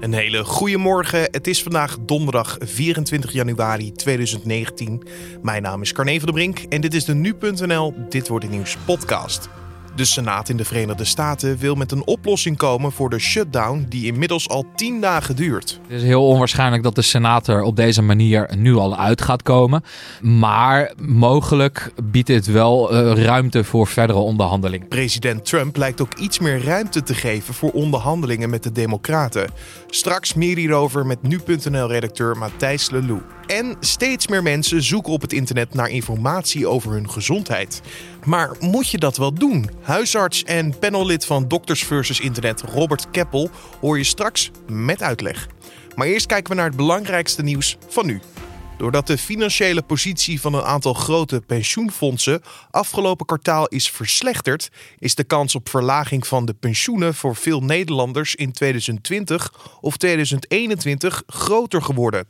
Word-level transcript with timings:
Een 0.00 0.12
hele 0.12 0.44
goede 0.44 0.76
morgen. 0.76 1.20
Het 1.20 1.46
is 1.46 1.62
vandaag 1.62 1.96
donderdag 2.00 2.56
24 2.60 3.32
januari 3.32 3.92
2019. 3.92 5.02
Mijn 5.42 5.62
naam 5.62 5.82
is 5.82 5.92
Carne 5.92 6.16
van 6.16 6.24
der 6.24 6.34
Brink 6.34 6.58
en 6.58 6.80
dit 6.80 6.94
is 6.94 7.04
de 7.04 7.14
Nu.nl 7.14 7.94
Dit 8.08 8.28
Wordt 8.28 8.44
Het 8.44 8.54
Nieuws 8.54 8.76
podcast. 8.84 9.59
De 10.00 10.06
Senaat 10.06 10.48
in 10.48 10.56
de 10.56 10.64
Verenigde 10.64 11.04
Staten 11.04 11.58
wil 11.58 11.74
met 11.74 11.92
een 11.92 12.06
oplossing 12.06 12.56
komen 12.56 12.92
voor 12.92 13.10
de 13.10 13.18
shutdown 13.18 13.86
die 13.88 14.06
inmiddels 14.06 14.48
al 14.48 14.66
10 14.74 15.00
dagen 15.00 15.36
duurt. 15.36 15.80
Het 15.82 15.96
is 15.96 16.02
heel 16.02 16.26
onwaarschijnlijk 16.26 16.82
dat 16.82 16.94
de 16.94 17.02
Senaat 17.02 17.46
er 17.46 17.62
op 17.62 17.76
deze 17.76 18.02
manier 18.02 18.50
nu 18.56 18.74
al 18.74 18.96
uit 18.98 19.22
gaat 19.22 19.42
komen. 19.42 19.84
Maar 20.20 20.92
mogelijk 21.02 21.92
biedt 22.02 22.26
dit 22.26 22.46
wel 22.46 22.92
uh, 22.92 23.24
ruimte 23.24 23.64
voor 23.64 23.86
verdere 23.86 24.18
onderhandelingen. 24.18 24.88
President 24.88 25.44
Trump 25.44 25.76
lijkt 25.76 26.00
ook 26.00 26.14
iets 26.14 26.38
meer 26.38 26.64
ruimte 26.64 27.02
te 27.02 27.14
geven 27.14 27.54
voor 27.54 27.70
onderhandelingen 27.70 28.50
met 28.50 28.62
de 28.62 28.72
Democraten. 28.72 29.50
Straks 29.86 30.34
meer 30.34 30.56
hierover 30.56 31.06
met 31.06 31.22
nu.nl-redacteur 31.22 32.36
Matthijs 32.36 32.90
Lelou. 32.90 33.20
En 33.46 33.76
steeds 33.80 34.28
meer 34.28 34.42
mensen 34.42 34.82
zoeken 34.82 35.12
op 35.12 35.20
het 35.20 35.32
internet 35.32 35.74
naar 35.74 35.88
informatie 35.88 36.66
over 36.66 36.92
hun 36.92 37.10
gezondheid. 37.10 37.80
Maar 38.24 38.50
moet 38.60 38.88
je 38.88 38.98
dat 38.98 39.16
wel 39.16 39.34
doen? 39.34 39.70
Huisarts 39.90 40.44
en 40.44 40.78
panellid 40.78 41.26
van 41.26 41.48
Doctors 41.48 41.84
vs. 41.84 42.20
Internet 42.20 42.60
Robert 42.60 43.10
Keppel 43.10 43.50
hoor 43.80 43.98
je 43.98 44.04
straks 44.04 44.50
met 44.68 45.02
uitleg. 45.02 45.48
Maar 45.96 46.06
eerst 46.06 46.26
kijken 46.26 46.50
we 46.50 46.56
naar 46.56 46.68
het 46.68 46.76
belangrijkste 46.76 47.42
nieuws 47.42 47.76
van 47.88 48.06
nu. 48.06 48.20
Doordat 48.78 49.06
de 49.06 49.18
financiële 49.18 49.82
positie 49.82 50.40
van 50.40 50.54
een 50.54 50.62
aantal 50.62 50.94
grote 50.94 51.42
pensioenfondsen 51.46 52.42
afgelopen 52.70 53.26
kwartaal 53.26 53.66
is 53.66 53.90
verslechterd, 53.90 54.70
is 54.98 55.14
de 55.14 55.24
kans 55.24 55.54
op 55.54 55.68
verlaging 55.68 56.26
van 56.26 56.44
de 56.44 56.54
pensioenen 56.54 57.14
voor 57.14 57.36
veel 57.36 57.60
Nederlanders 57.60 58.34
in 58.34 58.52
2020 58.52 59.52
of 59.80 59.96
2021 59.96 61.22
groter 61.26 61.82
geworden. 61.82 62.26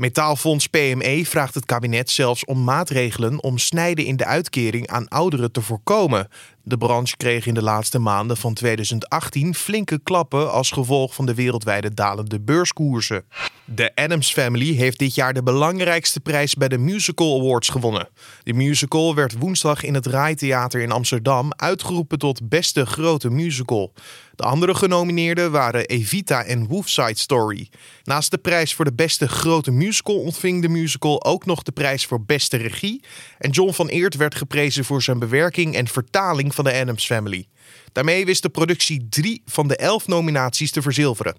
Metaalfonds 0.00 0.66
PME 0.66 1.22
vraagt 1.26 1.54
het 1.54 1.64
kabinet 1.64 2.10
zelfs 2.10 2.44
om 2.44 2.64
maatregelen 2.64 3.42
om 3.42 3.58
snijden 3.58 4.04
in 4.04 4.16
de 4.16 4.24
uitkering 4.24 4.88
aan 4.88 5.08
ouderen 5.08 5.52
te 5.52 5.62
voorkomen. 5.62 6.28
De 6.62 6.78
branche 6.78 7.16
kreeg 7.16 7.46
in 7.46 7.54
de 7.54 7.62
laatste 7.62 7.98
maanden 7.98 8.36
van 8.36 8.54
2018 8.54 9.54
flinke 9.54 10.00
klappen 10.02 10.52
als 10.52 10.70
gevolg 10.70 11.14
van 11.14 11.26
de 11.26 11.34
wereldwijde 11.34 11.94
dalende 11.94 12.40
beurskoersen. 12.40 13.24
De 13.64 13.94
Adams 13.94 14.32
Family 14.32 14.74
heeft 14.74 14.98
dit 14.98 15.14
jaar 15.14 15.32
de 15.32 15.42
belangrijkste 15.42 16.20
prijs 16.20 16.54
bij 16.54 16.68
de 16.68 16.78
Musical 16.78 17.40
Awards 17.40 17.68
gewonnen. 17.68 18.08
De 18.42 18.52
musical 18.52 19.14
werd 19.14 19.38
woensdag 19.38 19.82
in 19.82 19.94
het 19.94 20.06
Rai 20.06 20.34
in 20.70 20.92
Amsterdam 20.92 21.52
uitgeroepen 21.56 22.18
tot 22.18 22.48
beste 22.48 22.86
grote 22.86 23.30
musical. 23.30 23.92
De 24.40 24.46
andere 24.46 24.74
genomineerden 24.74 25.50
waren 25.50 25.86
Evita 25.86 26.44
en 26.44 26.66
Wolfside 26.66 27.18
Story. 27.18 27.68
Naast 28.04 28.30
de 28.30 28.38
prijs 28.38 28.74
voor 28.74 28.84
de 28.84 28.92
beste 28.92 29.28
grote 29.28 29.70
musical 29.70 30.20
ontving 30.20 30.62
de 30.62 30.68
musical 30.68 31.24
ook 31.24 31.46
nog 31.46 31.62
de 31.62 31.72
prijs 31.72 32.06
voor 32.06 32.24
beste 32.24 32.56
regie. 32.56 33.02
En 33.38 33.50
John 33.50 33.72
van 33.72 33.88
Eert 33.88 34.16
werd 34.16 34.34
geprezen 34.34 34.84
voor 34.84 35.02
zijn 35.02 35.18
bewerking 35.18 35.74
en 35.74 35.88
vertaling 35.88 36.54
van 36.54 36.64
de 36.64 36.72
Adams 36.72 37.06
Family. 37.06 37.46
Daarmee 37.92 38.24
wist 38.24 38.42
de 38.42 38.48
productie 38.48 39.06
drie 39.08 39.42
van 39.46 39.68
de 39.68 39.76
elf 39.76 40.06
nominaties 40.06 40.70
te 40.70 40.82
verzilveren. 40.82 41.36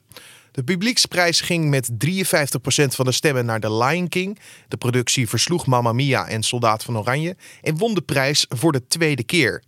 De 0.52 0.64
publieksprijs 0.64 1.42
ging 1.42 1.70
met 1.70 1.90
53% 1.90 1.94
van 2.74 3.06
de 3.06 3.12
stemmen 3.12 3.46
naar 3.46 3.60
The 3.60 3.74
Lion 3.74 4.08
King. 4.08 4.40
De 4.68 4.78
productie 4.78 5.30
versloeg 5.30 5.66
Mamma 5.66 5.94
Mia 5.94 6.28
en 6.28 6.44
Soldaat 6.44 6.84
van 6.84 6.98
Oranje 6.98 7.36
en 7.62 7.78
won 7.78 7.94
de 7.94 8.02
prijs 8.02 8.46
voor 8.50 8.72
de 8.72 8.88
tweede 8.88 9.24
keer. 9.24 9.64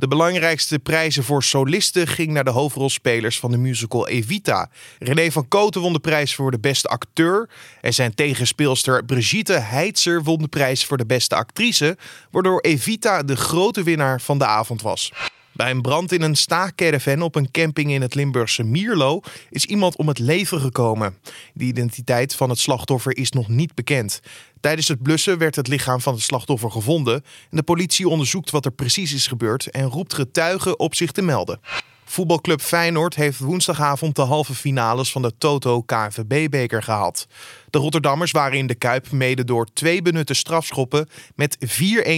De 0.00 0.08
belangrijkste 0.08 0.78
prijzen 0.78 1.24
voor 1.24 1.42
solisten 1.42 2.06
gingen 2.06 2.34
naar 2.34 2.44
de 2.44 2.50
hoofdrolspelers 2.50 3.38
van 3.38 3.50
de 3.50 3.56
musical 3.56 4.08
Evita. 4.08 4.70
René 4.98 5.30
van 5.30 5.48
Koten 5.48 5.80
won 5.80 5.92
de 5.92 5.98
prijs 5.98 6.34
voor 6.34 6.50
de 6.50 6.58
beste 6.58 6.88
acteur. 6.88 7.48
En 7.80 7.94
zijn 7.94 8.14
tegenspeelster 8.14 9.04
Brigitte 9.04 9.52
Heitzer 9.58 10.22
won 10.22 10.38
de 10.38 10.48
prijs 10.48 10.84
voor 10.84 10.96
de 10.96 11.06
beste 11.06 11.34
actrice. 11.34 11.96
Waardoor 12.30 12.60
Evita 12.60 13.22
de 13.22 13.36
grote 13.36 13.82
winnaar 13.82 14.20
van 14.20 14.38
de 14.38 14.46
avond 14.46 14.82
was. 14.82 15.12
Bij 15.52 15.70
een 15.70 15.82
brand 15.82 16.12
in 16.12 16.22
een 16.22 16.36
staakcaravan 16.36 17.22
op 17.22 17.34
een 17.34 17.50
camping 17.50 17.90
in 17.90 18.02
het 18.02 18.14
Limburgse 18.14 18.62
Mierlo 18.62 19.20
is 19.50 19.64
iemand 19.64 19.96
om 19.96 20.08
het 20.08 20.18
leven 20.18 20.60
gekomen. 20.60 21.18
De 21.54 21.64
identiteit 21.64 22.34
van 22.34 22.48
het 22.48 22.58
slachtoffer 22.58 23.16
is 23.16 23.30
nog 23.30 23.48
niet 23.48 23.74
bekend. 23.74 24.20
Tijdens 24.60 24.88
het 24.88 25.02
blussen 25.02 25.38
werd 25.38 25.56
het 25.56 25.68
lichaam 25.68 26.00
van 26.00 26.14
het 26.14 26.22
slachtoffer 26.22 26.70
gevonden 26.70 27.14
en 27.50 27.56
de 27.56 27.62
politie 27.62 28.08
onderzoekt 28.08 28.50
wat 28.50 28.64
er 28.64 28.72
precies 28.72 29.12
is 29.12 29.26
gebeurd 29.26 29.66
en 29.66 29.84
roept 29.84 30.14
getuigen 30.14 30.78
op 30.78 30.94
zich 30.94 31.12
te 31.12 31.22
melden. 31.22 31.60
Voetbalclub 32.04 32.60
Feyenoord 32.60 33.14
heeft 33.14 33.38
woensdagavond 33.38 34.16
de 34.16 34.22
halve 34.22 34.54
finales 34.54 35.12
van 35.12 35.22
de 35.22 35.32
Toto 35.38 35.82
KNVB-beker 35.82 36.82
gehaald. 36.82 37.26
De 37.70 37.78
Rotterdammers 37.78 38.30
waren 38.30 38.58
in 38.58 38.66
de 38.66 38.74
Kuip 38.74 39.10
mede 39.10 39.44
door 39.44 39.66
twee 39.72 40.02
benutte 40.02 40.34
strafschoppen 40.34 41.08
met 41.34 41.56
4-1 41.60 41.66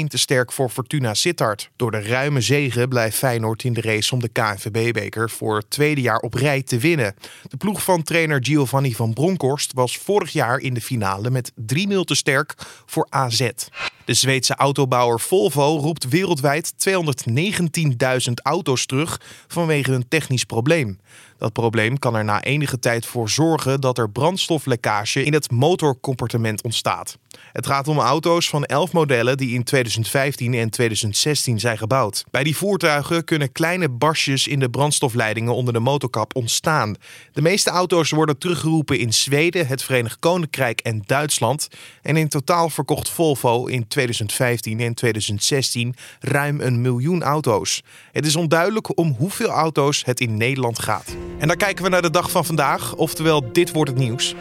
te 0.06 0.18
sterk 0.18 0.52
voor 0.52 0.68
Fortuna 0.68 1.14
Sittard. 1.14 1.70
Door 1.76 1.90
de 1.90 2.02
ruime 2.02 2.40
zegen 2.40 2.88
blijft 2.88 3.16
Feyenoord 3.16 3.64
in 3.64 3.72
de 3.72 3.80
race 3.80 4.14
om 4.14 4.20
de 4.20 4.28
KNVB-beker 4.28 5.30
voor 5.30 5.56
het 5.56 5.70
tweede 5.70 6.00
jaar 6.00 6.18
op 6.18 6.34
rij 6.34 6.62
te 6.62 6.78
winnen. 6.78 7.14
De 7.42 7.56
ploeg 7.56 7.82
van 7.82 8.02
trainer 8.02 8.44
Giovanni 8.44 8.94
van 8.94 9.12
Bronckhorst 9.12 9.72
was 9.72 9.96
vorig 9.96 10.32
jaar 10.32 10.58
in 10.58 10.74
de 10.74 10.80
finale 10.80 11.30
met 11.30 11.52
3-0 11.52 11.54
te 12.04 12.14
sterk 12.14 12.54
voor 12.86 13.06
AZ. 13.10 13.50
De 14.04 14.14
Zweedse 14.14 14.54
autobouwer 14.54 15.20
Volvo 15.20 15.78
roept 15.78 16.08
wereldwijd 16.08 16.72
219.000 16.88 18.32
auto's 18.42 18.86
terug 18.86 19.20
vanwege 19.46 19.92
een 19.92 20.08
technisch 20.08 20.44
probleem. 20.44 20.98
Dat 21.42 21.52
probleem 21.52 21.98
kan 21.98 22.14
er 22.14 22.24
na 22.24 22.42
enige 22.42 22.78
tijd 22.78 23.06
voor 23.06 23.30
zorgen 23.30 23.80
dat 23.80 23.98
er 23.98 24.10
brandstoflekkage 24.10 25.24
in 25.24 25.32
het 25.32 25.50
motorcomportement 25.50 26.62
ontstaat. 26.62 27.18
Het 27.52 27.66
gaat 27.66 27.88
om 27.88 27.98
auto's 27.98 28.48
van 28.48 28.64
11 28.64 28.92
modellen 28.92 29.36
die 29.36 29.54
in 29.54 29.64
2015 29.64 30.54
en 30.54 30.70
2016 30.70 31.60
zijn 31.60 31.78
gebouwd. 31.78 32.24
Bij 32.30 32.44
die 32.44 32.56
voertuigen 32.56 33.24
kunnen 33.24 33.52
kleine 33.52 33.88
barstjes 33.88 34.46
in 34.46 34.58
de 34.58 34.70
brandstofleidingen 34.70 35.54
onder 35.54 35.72
de 35.72 35.80
motorkap 35.80 36.36
ontstaan. 36.36 36.94
De 37.32 37.42
meeste 37.42 37.70
auto's 37.70 38.10
worden 38.10 38.38
teruggeroepen 38.38 38.98
in 38.98 39.12
Zweden, 39.12 39.66
het 39.66 39.82
Verenigd 39.82 40.18
Koninkrijk 40.18 40.80
en 40.80 41.02
Duitsland. 41.06 41.68
En 42.02 42.16
in 42.16 42.28
totaal 42.28 42.68
verkocht 42.68 43.08
Volvo 43.08 43.66
in 43.66 43.88
2015 43.88 44.80
en 44.80 44.94
2016 44.94 45.94
ruim 46.20 46.60
een 46.60 46.80
miljoen 46.80 47.22
auto's. 47.22 47.82
Het 48.12 48.26
is 48.26 48.36
onduidelijk 48.36 48.98
om 48.98 49.14
hoeveel 49.18 49.50
auto's 49.50 50.04
het 50.04 50.20
in 50.20 50.36
Nederland 50.36 50.78
gaat. 50.78 51.16
En 51.38 51.48
dan 51.48 51.56
kijken 51.56 51.84
we 51.84 51.90
naar 51.90 52.02
de 52.02 52.10
dag 52.10 52.30
van 52.30 52.44
vandaag, 52.44 52.94
oftewel 52.94 53.52
dit 53.52 53.72
wordt 53.72 53.90
het 53.90 53.98
nieuws. 53.98 54.34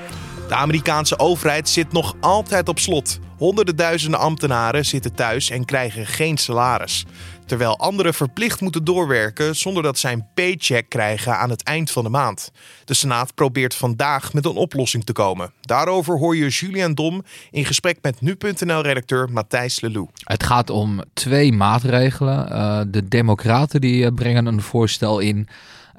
De 0.47 0.56
Amerikaanse 0.56 1.19
overheid 1.19 1.69
zit 1.69 1.91
nog 1.91 2.16
altijd 2.19 2.69
op 2.69 2.79
slot. 2.79 3.19
Honderden 3.38 3.75
duizenden 3.75 4.19
ambtenaren 4.19 4.85
zitten 4.85 5.13
thuis 5.13 5.50
en 5.50 5.66
krijgen 5.66 6.06
geen 6.06 6.38
salaris. 6.38 7.06
Terwijl 7.46 7.78
anderen 7.78 8.13
verplicht 8.13 8.62
moeten 8.62 8.84
doorwerken 8.84 9.56
zonder 9.56 9.84
dat 9.84 10.00
zij 10.00 10.13
een 10.13 10.28
paycheck 10.34 10.90
krijgen 10.90 11.38
aan 11.38 11.50
het 11.50 11.63
eind 11.63 11.91
van 11.91 12.03
de 12.03 12.09
maand. 12.09 12.51
De 12.85 12.94
Senaat 12.94 13.35
probeert 13.35 13.75
vandaag 13.75 14.34
met 14.34 14.46
een 14.46 14.56
oplossing 14.56 15.03
te 15.03 15.13
komen. 15.13 15.53
Daarover 15.62 16.18
hoor 16.18 16.35
je 16.35 16.47
Julian 16.47 16.94
Dom 16.94 17.24
in 17.51 17.66
gesprek 17.66 17.97
met 18.01 18.22
nu.nl-redacteur 18.22 19.30
Matthijs 19.31 19.81
Lelou. 19.81 20.07
Het 20.24 20.44
gaat 20.44 20.69
om 20.69 21.01
twee 21.13 21.53
maatregelen. 21.53 22.51
Uh, 22.51 22.81
de 22.88 23.07
Democraten 23.07 23.81
die 23.81 24.06
eh, 24.06 24.13
brengen 24.13 24.46
een 24.46 24.62
voorstel 24.62 25.19
in 25.19 25.47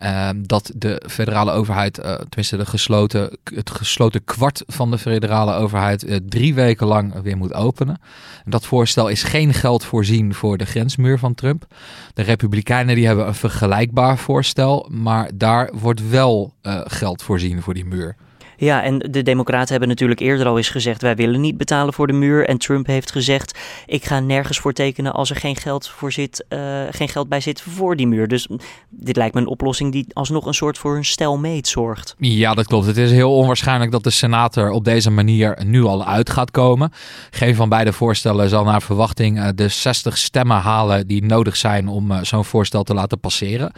Ehm, 0.02 0.42
dat 0.42 0.72
de 0.76 1.02
federale 1.08 1.52
overheid, 1.52 1.98
uh, 1.98 2.04
tenminste 2.04 2.56
de 2.56 2.66
gesloten, 2.66 3.38
het 3.44 3.70
gesloten 3.70 4.24
kwart 4.24 4.62
van 4.66 4.90
de 4.90 4.98
federale 4.98 5.54
overheid, 5.54 6.04
uh, 6.04 6.16
drie 6.28 6.54
weken 6.54 6.86
lang 6.86 7.22
weer 7.22 7.36
moet 7.36 7.54
openen. 7.54 8.00
Dat 8.44 8.66
voorstel 8.66 9.08
is 9.08 9.22
geen 9.22 9.54
geld 9.54 9.84
voorzien 9.84 10.34
voor 10.34 10.58
de 10.58 10.64
grensmuur 10.64 11.18
van 11.18 11.34
Trump. 11.34 11.66
De 12.14 12.22
Republikeinen 12.22 12.94
die 12.94 13.06
hebben 13.06 13.26
een 13.26 13.34
vergelijkbaar 13.34 14.18
voorstel, 14.18 14.88
maar 14.90 15.30
daar 15.34 15.70
wordt 15.74 16.08
wel 16.08 16.54
uh, 16.62 16.80
geld 16.84 17.22
voorzien 17.22 17.62
voor 17.62 17.74
die 17.74 17.86
muur. 17.86 18.16
Ja, 18.64 18.82
en 18.82 18.98
de 18.98 19.22
Democraten 19.22 19.70
hebben 19.70 19.88
natuurlijk 19.88 20.20
eerder 20.20 20.46
al 20.46 20.56
eens 20.56 20.68
gezegd: 20.68 21.02
wij 21.02 21.16
willen 21.16 21.40
niet 21.40 21.56
betalen 21.56 21.94
voor 21.94 22.06
de 22.06 22.12
muur. 22.12 22.48
En 22.48 22.58
Trump 22.58 22.86
heeft 22.86 23.12
gezegd: 23.12 23.58
ik 23.86 24.04
ga 24.04 24.20
nergens 24.20 24.58
voor 24.58 24.72
tekenen 24.72 25.12
als 25.12 25.30
er 25.30 25.36
geen 25.36 25.56
geld, 25.56 25.88
voor 25.88 26.12
zit, 26.12 26.44
uh, 26.48 26.82
geen 26.90 27.08
geld 27.08 27.28
bij 27.28 27.40
zit 27.40 27.60
voor 27.60 27.96
die 27.96 28.06
muur. 28.06 28.28
Dus 28.28 28.48
dit 28.88 29.16
lijkt 29.16 29.34
me 29.34 29.40
een 29.40 29.46
oplossing 29.46 29.92
die 29.92 30.06
alsnog 30.12 30.46
een 30.46 30.54
soort 30.54 30.78
voor 30.78 30.96
een 30.96 31.04
stelmeet 31.04 31.68
zorgt. 31.68 32.14
Ja, 32.18 32.54
dat 32.54 32.66
klopt. 32.66 32.86
Het 32.86 32.96
is 32.96 33.10
heel 33.10 33.36
onwaarschijnlijk 33.36 33.90
dat 33.90 34.04
de 34.04 34.10
senator 34.10 34.70
op 34.70 34.84
deze 34.84 35.10
manier 35.10 35.58
nu 35.64 35.82
al 35.82 36.06
uit 36.06 36.30
gaat 36.30 36.50
komen. 36.50 36.92
Geen 37.30 37.54
van 37.54 37.68
beide 37.68 37.92
voorstellen 37.92 38.48
zal 38.48 38.64
naar 38.64 38.82
verwachting 38.82 39.38
uh, 39.38 39.48
de 39.54 39.68
60 39.68 40.18
stemmen 40.18 40.56
halen 40.56 41.06
die 41.06 41.24
nodig 41.24 41.56
zijn 41.56 41.88
om 41.88 42.10
uh, 42.10 42.18
zo'n 42.22 42.44
voorstel 42.44 42.82
te 42.82 42.94
laten 42.94 43.20
passeren. 43.20 43.72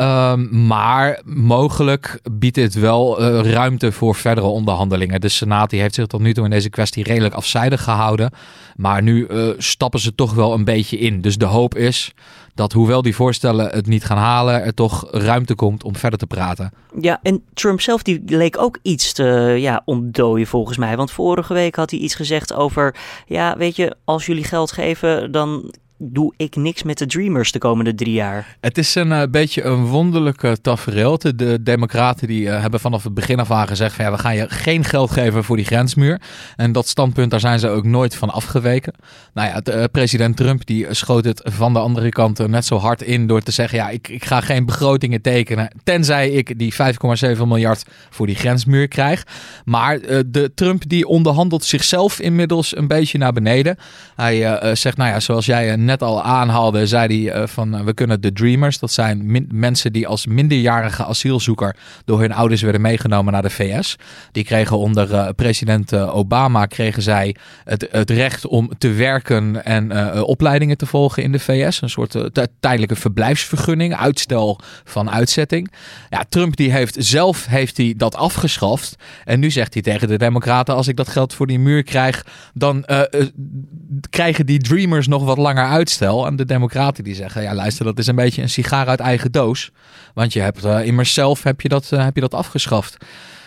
Um, 0.00 0.66
maar 0.66 1.20
mogelijk 1.24 2.20
biedt 2.32 2.54
dit 2.54 2.74
wel 2.74 3.22
ruimte 3.42 3.92
voor 3.92 4.11
verdere 4.14 4.46
onderhandelingen. 4.46 5.20
De 5.20 5.28
Senaat 5.28 5.70
die 5.70 5.80
heeft 5.80 5.94
zich 5.94 6.06
tot 6.06 6.20
nu 6.20 6.34
toe 6.34 6.44
in 6.44 6.50
deze 6.50 6.70
kwestie 6.70 7.04
redelijk 7.04 7.34
afzijdig 7.34 7.82
gehouden. 7.82 8.30
Maar 8.76 9.02
nu 9.02 9.26
uh, 9.26 9.48
stappen 9.58 10.00
ze 10.00 10.14
toch 10.14 10.34
wel 10.34 10.52
een 10.52 10.64
beetje 10.64 10.98
in. 10.98 11.20
Dus 11.20 11.36
de 11.36 11.44
hoop 11.44 11.74
is 11.74 12.12
dat 12.54 12.72
hoewel 12.72 13.02
die 13.02 13.14
voorstellen 13.14 13.70
het 13.70 13.86
niet 13.86 14.04
gaan 14.04 14.16
halen, 14.16 14.62
er 14.62 14.74
toch 14.74 15.08
ruimte 15.10 15.54
komt 15.54 15.84
om 15.84 15.96
verder 15.96 16.18
te 16.18 16.26
praten. 16.26 16.72
Ja, 17.00 17.20
en 17.22 17.44
Trump 17.54 17.80
zelf 17.80 18.02
die 18.02 18.22
leek 18.26 18.58
ook 18.58 18.78
iets 18.82 19.12
te 19.12 19.56
ja, 19.58 19.82
ontdooien 19.84 20.46
volgens 20.46 20.78
mij. 20.78 20.96
Want 20.96 21.10
vorige 21.10 21.54
week 21.54 21.74
had 21.74 21.90
hij 21.90 22.00
iets 22.00 22.14
gezegd 22.14 22.52
over, 22.52 22.94
ja, 23.26 23.56
weet 23.56 23.76
je, 23.76 23.96
als 24.04 24.26
jullie 24.26 24.44
geld 24.44 24.72
geven, 24.72 25.32
dan 25.32 25.72
doe 26.04 26.32
ik 26.36 26.56
niks 26.56 26.82
met 26.82 26.98
de 26.98 27.06
Dreamers 27.06 27.52
de 27.52 27.58
komende 27.58 27.94
drie 27.94 28.12
jaar. 28.12 28.56
Het 28.60 28.78
is 28.78 28.94
een 28.94 29.10
uh, 29.10 29.22
beetje 29.30 29.62
een 29.62 29.84
wonderlijke 29.84 30.60
tafereel. 30.60 31.18
De, 31.18 31.34
de 31.34 31.62
democraten 31.62 32.26
die 32.26 32.44
uh, 32.44 32.60
hebben 32.60 32.80
vanaf 32.80 33.04
het 33.04 33.14
begin 33.14 33.38
af 33.38 33.50
aan 33.50 33.68
gezegd 33.68 33.94
van 33.94 34.04
ja, 34.04 34.10
we 34.10 34.18
gaan 34.18 34.36
je 34.36 34.48
geen 34.48 34.84
geld 34.84 35.10
geven 35.10 35.44
voor 35.44 35.56
die 35.56 35.64
grensmuur. 35.64 36.20
En 36.56 36.72
dat 36.72 36.88
standpunt, 36.88 37.30
daar 37.30 37.40
zijn 37.40 37.58
ze 37.58 37.68
ook 37.68 37.84
nooit 37.84 38.14
van 38.14 38.30
afgeweken. 38.30 38.94
Nou 39.34 39.48
ja, 39.48 39.60
de, 39.60 39.76
uh, 39.76 39.84
president 39.92 40.36
Trump 40.36 40.66
die 40.66 40.86
schoot 40.90 41.24
het 41.24 41.40
van 41.44 41.72
de 41.72 41.78
andere 41.78 42.08
kant 42.08 42.48
net 42.48 42.64
zo 42.64 42.76
hard 42.76 43.02
in 43.02 43.26
door 43.26 43.40
te 43.40 43.50
zeggen 43.50 43.78
ja, 43.78 43.88
ik, 43.88 44.08
ik 44.08 44.24
ga 44.24 44.40
geen 44.40 44.66
begrotingen 44.66 45.20
tekenen 45.20 45.70
tenzij 45.84 46.30
ik 46.30 46.58
die 46.58 46.74
5,7 47.36 47.42
miljard 47.46 47.84
voor 48.10 48.26
die 48.26 48.36
grensmuur 48.36 48.88
krijg. 48.88 49.26
Maar 49.64 50.00
de 50.26 50.52
Trump 50.54 50.88
die 50.88 51.06
onderhandelt 51.06 51.64
zichzelf 51.64 52.20
inmiddels 52.20 52.76
een 52.76 52.88
beetje 52.88 53.18
naar 53.18 53.32
beneden. 53.32 53.76
Hij 54.16 54.74
zegt 54.74 54.96
nou 54.96 55.10
ja, 55.10 55.20
zoals 55.20 55.46
jij 55.46 55.76
net 55.76 55.91
net 55.92 56.02
al 56.02 56.22
aanhaalde, 56.22 56.86
zei 56.86 57.26
hij 57.26 57.42
uh, 57.42 57.46
van 57.46 57.74
uh, 57.74 57.80
we 57.80 57.94
kunnen 57.94 58.20
de 58.20 58.32
Dreamers, 58.32 58.78
dat 58.78 58.92
zijn 58.92 59.46
mensen 59.50 59.92
die 59.92 60.06
als 60.06 60.26
minderjarige 60.26 61.04
asielzoeker 61.04 61.76
door 62.04 62.20
hun 62.20 62.32
ouders 62.32 62.62
werden 62.62 62.80
meegenomen 62.80 63.32
naar 63.32 63.42
de 63.42 63.50
VS. 63.50 63.96
Die 64.32 64.44
kregen 64.44 64.78
onder 64.78 65.10
uh, 65.10 65.28
president 65.36 65.94
Obama 65.94 66.66
kregen 66.66 67.02
zij 67.02 67.36
het, 67.64 67.88
het, 67.90 68.10
recht 68.10 68.46
om 68.46 68.70
te 68.78 68.92
werken 68.92 69.64
en 69.64 70.12
opleidingen 70.22 70.76
te 70.76 70.86
volgen 70.86 71.22
in 71.22 71.32
de 71.32 71.38
VS. 71.38 71.82
Een 71.82 71.90
soort 71.90 72.16
tijdelijke 72.60 72.96
verblijfsvergunning, 72.96 73.96
uitstel 73.96 74.60
van 74.84 75.10
uitzetting. 75.10 75.72
Ja, 76.10 76.24
Trump 76.28 76.56
die 76.56 76.72
heeft 76.72 76.96
zelf 76.98 77.46
heeft 77.46 77.76
hij 77.76 77.94
dat 77.96 78.14
afgeschaft. 78.14 78.96
En 79.24 79.40
nu 79.40 79.50
zegt 79.50 79.72
hij 79.72 79.82
tegen 79.82 80.08
de 80.08 80.18
Democraten: 80.18 80.74
als 80.74 80.88
ik 80.88 80.96
dat 80.96 81.08
geld 81.08 81.34
voor 81.34 81.46
die 81.46 81.58
muur 81.58 81.82
krijg, 81.82 82.26
dan 82.54 82.84
krijgen 84.10 84.46
die 84.46 84.58
Dreamers 84.58 85.06
nog 85.06 85.24
wat 85.24 85.38
langer 85.38 85.66
uit 85.66 85.81
uitstel. 85.88 86.26
En 86.26 86.36
de 86.36 86.44
democraten 86.44 87.04
die 87.04 87.14
zeggen, 87.14 87.42
ja 87.42 87.54
luister, 87.54 87.84
dat 87.84 87.98
is 87.98 88.06
een 88.06 88.14
beetje 88.14 88.42
een 88.42 88.50
sigaar 88.50 88.88
uit 88.88 89.00
eigen 89.00 89.32
doos. 89.32 89.70
Want 90.14 90.32
je 90.32 90.40
hebt 90.40 90.64
uh, 90.64 90.86
immers 90.86 91.14
zelf 91.14 91.42
heb 91.42 91.60
je 91.60 91.68
dat, 91.68 91.90
uh, 91.94 92.04
heb 92.04 92.14
je 92.14 92.20
dat 92.20 92.34
afgeschaft. 92.34 92.96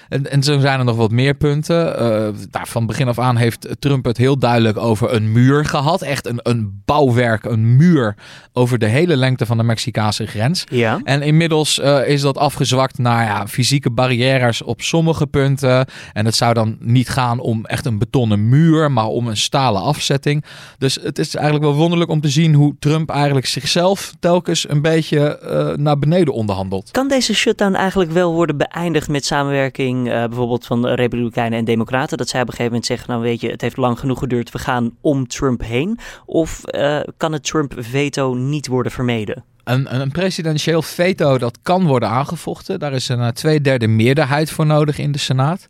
En, 0.10 0.31
en 0.31 0.44
zo 0.44 0.60
zijn 0.60 0.80
er 0.80 0.86
nog 0.86 0.96
wat 0.96 1.12
meer 1.12 1.34
punten. 1.34 2.02
Uh, 2.02 2.28
daar 2.50 2.68
van 2.68 2.86
begin 2.86 3.07
af 3.07 3.19
aan 3.19 3.38
heeft 3.38 3.68
Trump 3.80 4.06
het 4.06 4.18
heel 4.18 4.38
duidelijk 4.38 4.78
over 4.78 5.13
een 5.13 5.31
muur 5.31 5.66
gehad. 5.66 6.02
Echt 6.02 6.28
een, 6.28 6.40
een 6.44 6.81
bouwwerk, 6.86 7.46
een 7.46 7.75
muur 7.75 8.16
over 8.54 8.78
de 8.78 8.86
hele 8.86 9.16
lengte 9.16 9.46
van 9.46 9.57
de 9.57 9.63
Mexicaanse 9.63 10.25
grens. 10.25 10.63
Ja. 10.69 11.00
En 11.04 11.22
inmiddels 11.22 11.80
uh, 11.80 12.07
is 12.07 12.22
dat 12.22 12.38
afgezwakt 12.38 12.98
naar 12.98 13.24
ja, 13.25 13.48
fysieke 13.48 13.92
barrières 13.92 14.62
op 14.62 14.81
sommige 14.81 15.28
punten. 15.28 15.86
En 16.13 16.25
het 16.25 16.36
zou 16.36 16.54
dan 16.54 16.78
niet 16.80 17.10
gaan 17.10 17.40
om 17.40 17.66
echt 17.66 17.86
een 17.86 17.98
betonnen 17.98 18.50
muur, 18.50 18.92
maar 18.92 19.07
om 19.07 19.28
een 19.28 19.38
stalen 19.38 19.81
afzetting. 19.81 20.44
Dus 20.78 20.98
het 21.02 21.19
is 21.19 21.36
eigenlijk 21.36 21.66
wel 21.66 21.75
wonderlijk 21.75 22.10
om 22.12 22.22
te 22.22 22.30
zien 22.30 22.54
hoe 22.54 22.75
Trump 22.80 23.10
eigenlijk 23.10 23.46
zichzelf 23.46 24.13
telkens 24.19 24.69
een 24.69 24.81
beetje 24.81 25.40
uh, 25.44 25.84
naar 25.84 26.00
beneden 26.00 26.34
onderhandelt. 26.34 26.92
Kan 26.92 27.07
deze 27.07 27.34
shutdown 27.34 27.74
eigenlijk 27.74 28.12
wel 28.12 28.34
worden 28.34 28.57
beëindigd 28.57 29.07
met 29.07 29.25
samenwerking? 29.25 29.94
Uh, 29.97 30.12
bijvoorbeeld 30.12 30.65
van 30.65 30.88
Republikeinen 30.88 31.59
en 31.59 31.65
Democraten. 31.65 32.18
Dat 32.18 32.30
zij 32.30 32.42
op 32.42 32.47
een 32.47 32.53
gegeven 32.53 32.71
moment 32.71 32.89
zeggen: 32.89 33.09
Nou, 33.09 33.21
weet 33.21 33.42
je, 33.42 33.50
het 33.50 33.62
heeft 33.62 33.77
lang 33.77 34.00
genoeg 34.00 34.19
geduurd, 34.19 34.51
we 34.51 34.59
gaan 34.59 34.92
om 35.01 35.27
Trump 35.27 35.62
heen. 35.62 36.00
Of 36.25 36.62
uh, 36.65 37.00
kan 37.18 37.31
het 37.31 37.44
Trump-veto 37.44 38.33
niet 38.33 38.68
worden 38.68 38.92
vermeden? 38.92 39.44
Een, 39.63 40.01
een, 40.01 40.12
presidentieel 40.12 40.81
veto 40.81 41.38
dat 41.38 41.59
kan 41.62 41.86
worden 41.86 42.09
aangevochten. 42.09 42.80
Daar 42.80 42.94
is 42.94 43.09
een 43.09 43.19
uh, 43.19 43.27
tweederde 43.27 43.88
meerderheid 43.88 44.51
voor 44.51 44.65
nodig 44.65 44.97
in 44.97 45.12
de 45.12 45.18
Senaat. 45.18 45.68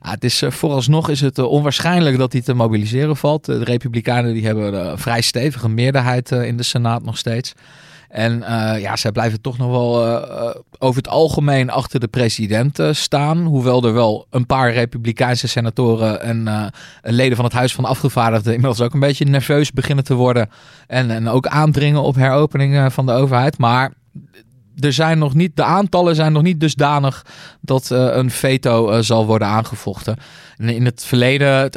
Ja, 0.00 0.10
het 0.10 0.24
is, 0.24 0.42
vooralsnog 0.48 1.08
is 1.08 1.20
het 1.20 1.38
onwaarschijnlijk 1.38 2.18
dat 2.18 2.30
die 2.30 2.42
te 2.42 2.54
mobiliseren 2.54 3.16
valt. 3.16 3.44
De 3.44 3.64
Republikeinen 3.64 4.34
die 4.34 4.46
hebben 4.46 4.74
een 4.90 4.98
vrij 4.98 5.20
stevige 5.20 5.68
meerderheid 5.68 6.30
in 6.30 6.56
de 6.56 6.62
Senaat 6.62 7.02
nog 7.02 7.18
steeds. 7.18 7.54
En 8.14 8.38
uh, 8.38 8.80
ja, 8.80 8.96
zij 8.96 9.12
blijven 9.12 9.40
toch 9.40 9.58
nog 9.58 9.70
wel 9.70 10.06
uh, 10.06 10.54
over 10.78 10.96
het 10.96 11.08
algemeen 11.08 11.70
achter 11.70 12.00
de 12.00 12.08
president 12.08 12.78
uh, 12.78 12.92
staan. 12.92 13.44
Hoewel 13.44 13.84
er 13.84 13.92
wel 13.92 14.26
een 14.30 14.46
paar 14.46 14.72
Republikeinse 14.72 15.48
senatoren 15.48 16.22
en 16.22 16.70
leden 17.02 17.36
van 17.36 17.44
het 17.44 17.54
Huis 17.54 17.74
van 17.74 17.84
Afgevaardigden 17.84 18.54
inmiddels 18.54 18.80
ook 18.80 18.94
een 18.94 19.00
beetje 19.00 19.24
nerveus 19.24 19.72
beginnen 19.72 20.04
te 20.04 20.14
worden. 20.14 20.48
En, 20.86 21.10
en 21.10 21.28
ook 21.28 21.46
aandringen 21.46 22.02
op 22.02 22.14
heropening 22.14 22.92
van 22.92 23.06
de 23.06 23.12
overheid. 23.12 23.58
Maar 23.58 23.92
er 24.78 24.92
zijn 24.92 25.18
nog 25.18 25.34
niet, 25.34 25.56
de 25.56 25.64
aantallen 25.64 26.14
zijn 26.14 26.32
nog 26.32 26.42
niet 26.42 26.60
dusdanig 26.60 27.26
dat 27.60 27.90
een 27.90 28.30
veto 28.30 29.02
zal 29.02 29.26
worden 29.26 29.48
aangevochten. 29.48 30.16
En 30.56 30.68
in 30.68 30.84
het 30.84 31.04
verleden, 31.04 31.70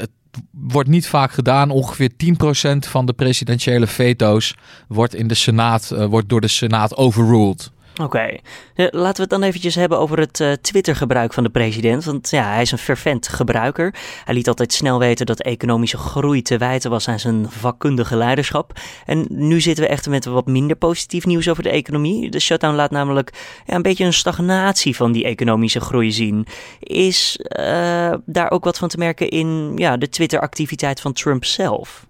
wordt 0.51 0.89
niet 0.89 1.07
vaak 1.07 1.31
gedaan. 1.31 1.69
Ongeveer 1.69 2.11
10% 2.11 2.77
van 2.77 3.05
de 3.05 3.13
presidentiële 3.13 3.87
veto's 3.87 4.55
wordt 4.87 5.15
in 5.15 5.27
de 5.27 5.33
Senaat, 5.33 5.91
uh, 5.93 6.05
wordt 6.05 6.29
door 6.29 6.41
de 6.41 6.47
Senaat 6.47 6.95
overruled. 6.95 7.71
Oké, 7.99 8.39
okay. 8.75 8.89
laten 8.91 9.15
we 9.15 9.21
het 9.21 9.29
dan 9.29 9.44
eventjes 9.44 9.75
hebben 9.75 9.99
over 9.99 10.19
het 10.19 10.39
uh, 10.39 10.51
Twitter-gebruik 10.51 11.33
van 11.33 11.44
de 11.44 11.49
president. 11.49 12.03
Want 12.03 12.29
ja, 12.29 12.51
hij 12.51 12.61
is 12.61 12.71
een 12.71 12.77
fervent 12.77 13.27
gebruiker. 13.27 13.95
Hij 14.25 14.33
liet 14.33 14.47
altijd 14.47 14.73
snel 14.73 14.99
weten 14.99 15.25
dat 15.25 15.41
economische 15.41 15.97
groei 15.97 16.41
te 16.41 16.57
wijten 16.57 16.89
was 16.89 17.07
aan 17.07 17.19
zijn 17.19 17.45
vakkundige 17.49 18.15
leiderschap. 18.15 18.79
En 19.05 19.25
nu 19.29 19.61
zitten 19.61 19.83
we 19.83 19.89
echt 19.89 20.09
met 20.09 20.25
wat 20.25 20.45
minder 20.45 20.75
positief 20.75 21.25
nieuws 21.25 21.49
over 21.49 21.63
de 21.63 21.69
economie. 21.69 22.29
De 22.29 22.39
shutdown 22.39 22.75
laat 22.75 22.91
namelijk 22.91 23.61
ja, 23.65 23.75
een 23.75 23.81
beetje 23.81 24.05
een 24.05 24.13
stagnatie 24.13 24.95
van 24.95 25.11
die 25.11 25.25
economische 25.25 25.79
groei 25.79 26.11
zien. 26.11 26.45
Is 26.79 27.39
uh, 27.59 28.13
daar 28.25 28.51
ook 28.51 28.63
wat 28.63 28.77
van 28.77 28.89
te 28.89 28.97
merken 28.97 29.29
in 29.29 29.71
ja, 29.75 29.97
de 29.97 30.09
Twitter-activiteit 30.09 31.01
van 31.01 31.13
Trump 31.13 31.45
zelf? 31.45 32.05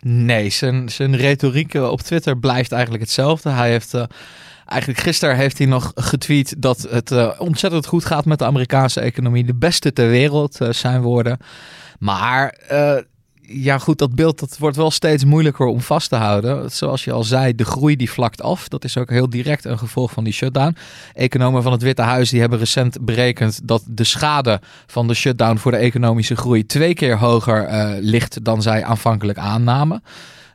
Nee, 0.00 0.50
zijn, 0.50 0.88
zijn 0.88 1.16
retoriek 1.16 1.74
op 1.74 2.00
Twitter 2.00 2.38
blijft 2.38 2.72
eigenlijk 2.72 3.02
hetzelfde. 3.02 3.50
Hij 3.50 3.70
heeft... 3.70 3.94
Eigenlijk 4.66 5.02
gisteren 5.02 5.36
heeft 5.36 5.58
hij 5.58 5.66
nog 5.66 5.92
getweet 5.94 6.54
dat 6.58 6.86
het 6.90 7.10
uh, 7.10 7.30
ontzettend 7.38 7.86
goed 7.86 8.04
gaat 8.04 8.24
met 8.24 8.38
de 8.38 8.44
Amerikaanse 8.44 9.00
economie. 9.00 9.44
De 9.44 9.54
beste 9.54 9.92
ter 9.92 10.08
wereld 10.08 10.60
uh, 10.60 10.68
zijn 10.70 11.02
woorden. 11.02 11.38
Maar 11.98 12.60
uh, 12.72 12.96
ja 13.40 13.78
goed, 13.78 13.98
dat 13.98 14.14
beeld 14.14 14.38
dat 14.38 14.58
wordt 14.58 14.76
wel 14.76 14.90
steeds 14.90 15.24
moeilijker 15.24 15.66
om 15.66 15.80
vast 15.80 16.08
te 16.08 16.16
houden. 16.16 16.70
Zoals 16.70 17.04
je 17.04 17.12
al 17.12 17.24
zei, 17.24 17.54
de 17.54 17.64
groei 17.64 17.96
die 17.96 18.10
vlakt 18.10 18.42
af. 18.42 18.68
Dat 18.68 18.84
is 18.84 18.98
ook 18.98 19.10
heel 19.10 19.30
direct 19.30 19.64
een 19.64 19.78
gevolg 19.78 20.10
van 20.10 20.24
die 20.24 20.32
shutdown. 20.32 20.76
Economen 21.12 21.62
van 21.62 21.72
het 21.72 21.82
Witte 21.82 22.02
Huis 22.02 22.30
die 22.30 22.40
hebben 22.40 22.58
recent 22.58 23.04
berekend 23.04 23.60
dat 23.68 23.82
de 23.88 24.04
schade 24.04 24.60
van 24.86 25.08
de 25.08 25.14
shutdown 25.14 25.56
voor 25.56 25.70
de 25.70 25.76
economische 25.76 26.36
groei 26.36 26.66
twee 26.66 26.94
keer 26.94 27.18
hoger 27.18 27.68
ligt 28.00 28.44
dan 28.44 28.62
zij 28.62 28.84
aanvankelijk 28.84 29.38
aannamen. 29.38 30.02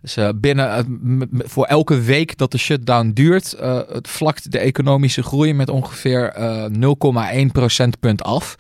Dus 0.02 0.18
binnen, 0.36 0.88
uh, 1.02 1.22
voor 1.32 1.66
elke 1.66 2.02
week 2.02 2.38
dat 2.38 2.52
de 2.52 2.58
shutdown 2.58 3.12
duurt, 3.14 3.56
uh, 3.62 3.80
het 3.88 4.08
vlakt 4.08 4.52
de 4.52 4.60
economische 4.60 5.24
groei 5.24 5.54
met 5.54 5.70
ongeveer 5.70 6.34
0,1 6.70 7.52
procentpunt 7.52 8.24
af. 8.24 8.56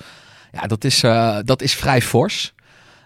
Ja, 0.51 0.67
dat 0.67 0.83
is, 0.83 0.99
dat 1.45 1.61
is 1.61 1.73
vrij 1.73 2.01
fors. 2.01 2.53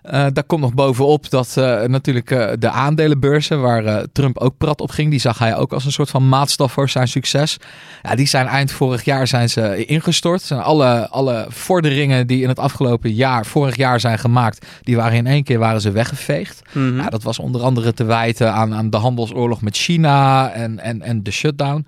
Uh, 0.05 0.11
daar 0.11 0.43
komt 0.43 0.61
nog 0.61 0.73
bovenop 0.73 1.29
dat 1.29 1.55
uh, 1.57 1.81
natuurlijk 1.83 2.31
uh, 2.31 2.49
de 2.59 2.69
aandelenbeurzen, 2.69 3.61
waar 3.61 4.05
Trump 4.11 4.37
ook 4.37 4.57
prat 4.57 4.81
op 4.81 4.91
ging, 4.91 5.09
die 5.09 5.19
zag 5.19 5.39
hij 5.39 5.55
ook 5.57 5.73
als 5.73 5.85
een 5.85 5.91
soort 5.91 6.09
van 6.09 6.29
maatstaf 6.29 6.71
voor 6.71 6.89
zijn 6.89 7.07
succes. 7.07 7.57
Ja, 8.01 8.15
die 8.15 8.27
zijn 8.27 8.47
eind 8.47 8.71
vorig 8.71 9.03
jaar 9.03 9.27
zijn 9.27 9.49
ze 9.49 9.85
ingestort. 9.85 10.41
Zijn 10.41 10.59
alle, 10.59 11.09
alle 11.09 11.45
vorderingen 11.49 12.27
die 12.27 12.41
in 12.41 12.47
het 12.47 12.59
afgelopen 12.59 13.13
jaar, 13.13 13.45
vorig 13.45 13.75
jaar 13.75 13.99
zijn 13.99 14.19
gemaakt, 14.19 14.65
die 14.81 14.95
waren 14.95 15.17
in 15.17 15.27
één 15.27 15.43
keer 15.43 15.59
waren 15.59 15.81
ze 15.81 15.91
weggeveegd. 15.91 16.61
Mm 16.71 16.87
-hmm. 16.87 16.97
ja, 16.97 17.09
dat 17.09 17.23
was 17.23 17.39
onder 17.39 17.61
andere 17.61 17.93
te 17.93 18.03
wijten 18.03 18.53
aan, 18.53 18.73
aan 18.73 18.89
de 18.89 18.97
handelsoorlog 18.97 19.61
met 19.61 19.77
China 19.77 20.51
en, 20.51 20.79
en, 20.79 21.01
en 21.01 21.23
de 21.23 21.31
shutdown. 21.31 21.85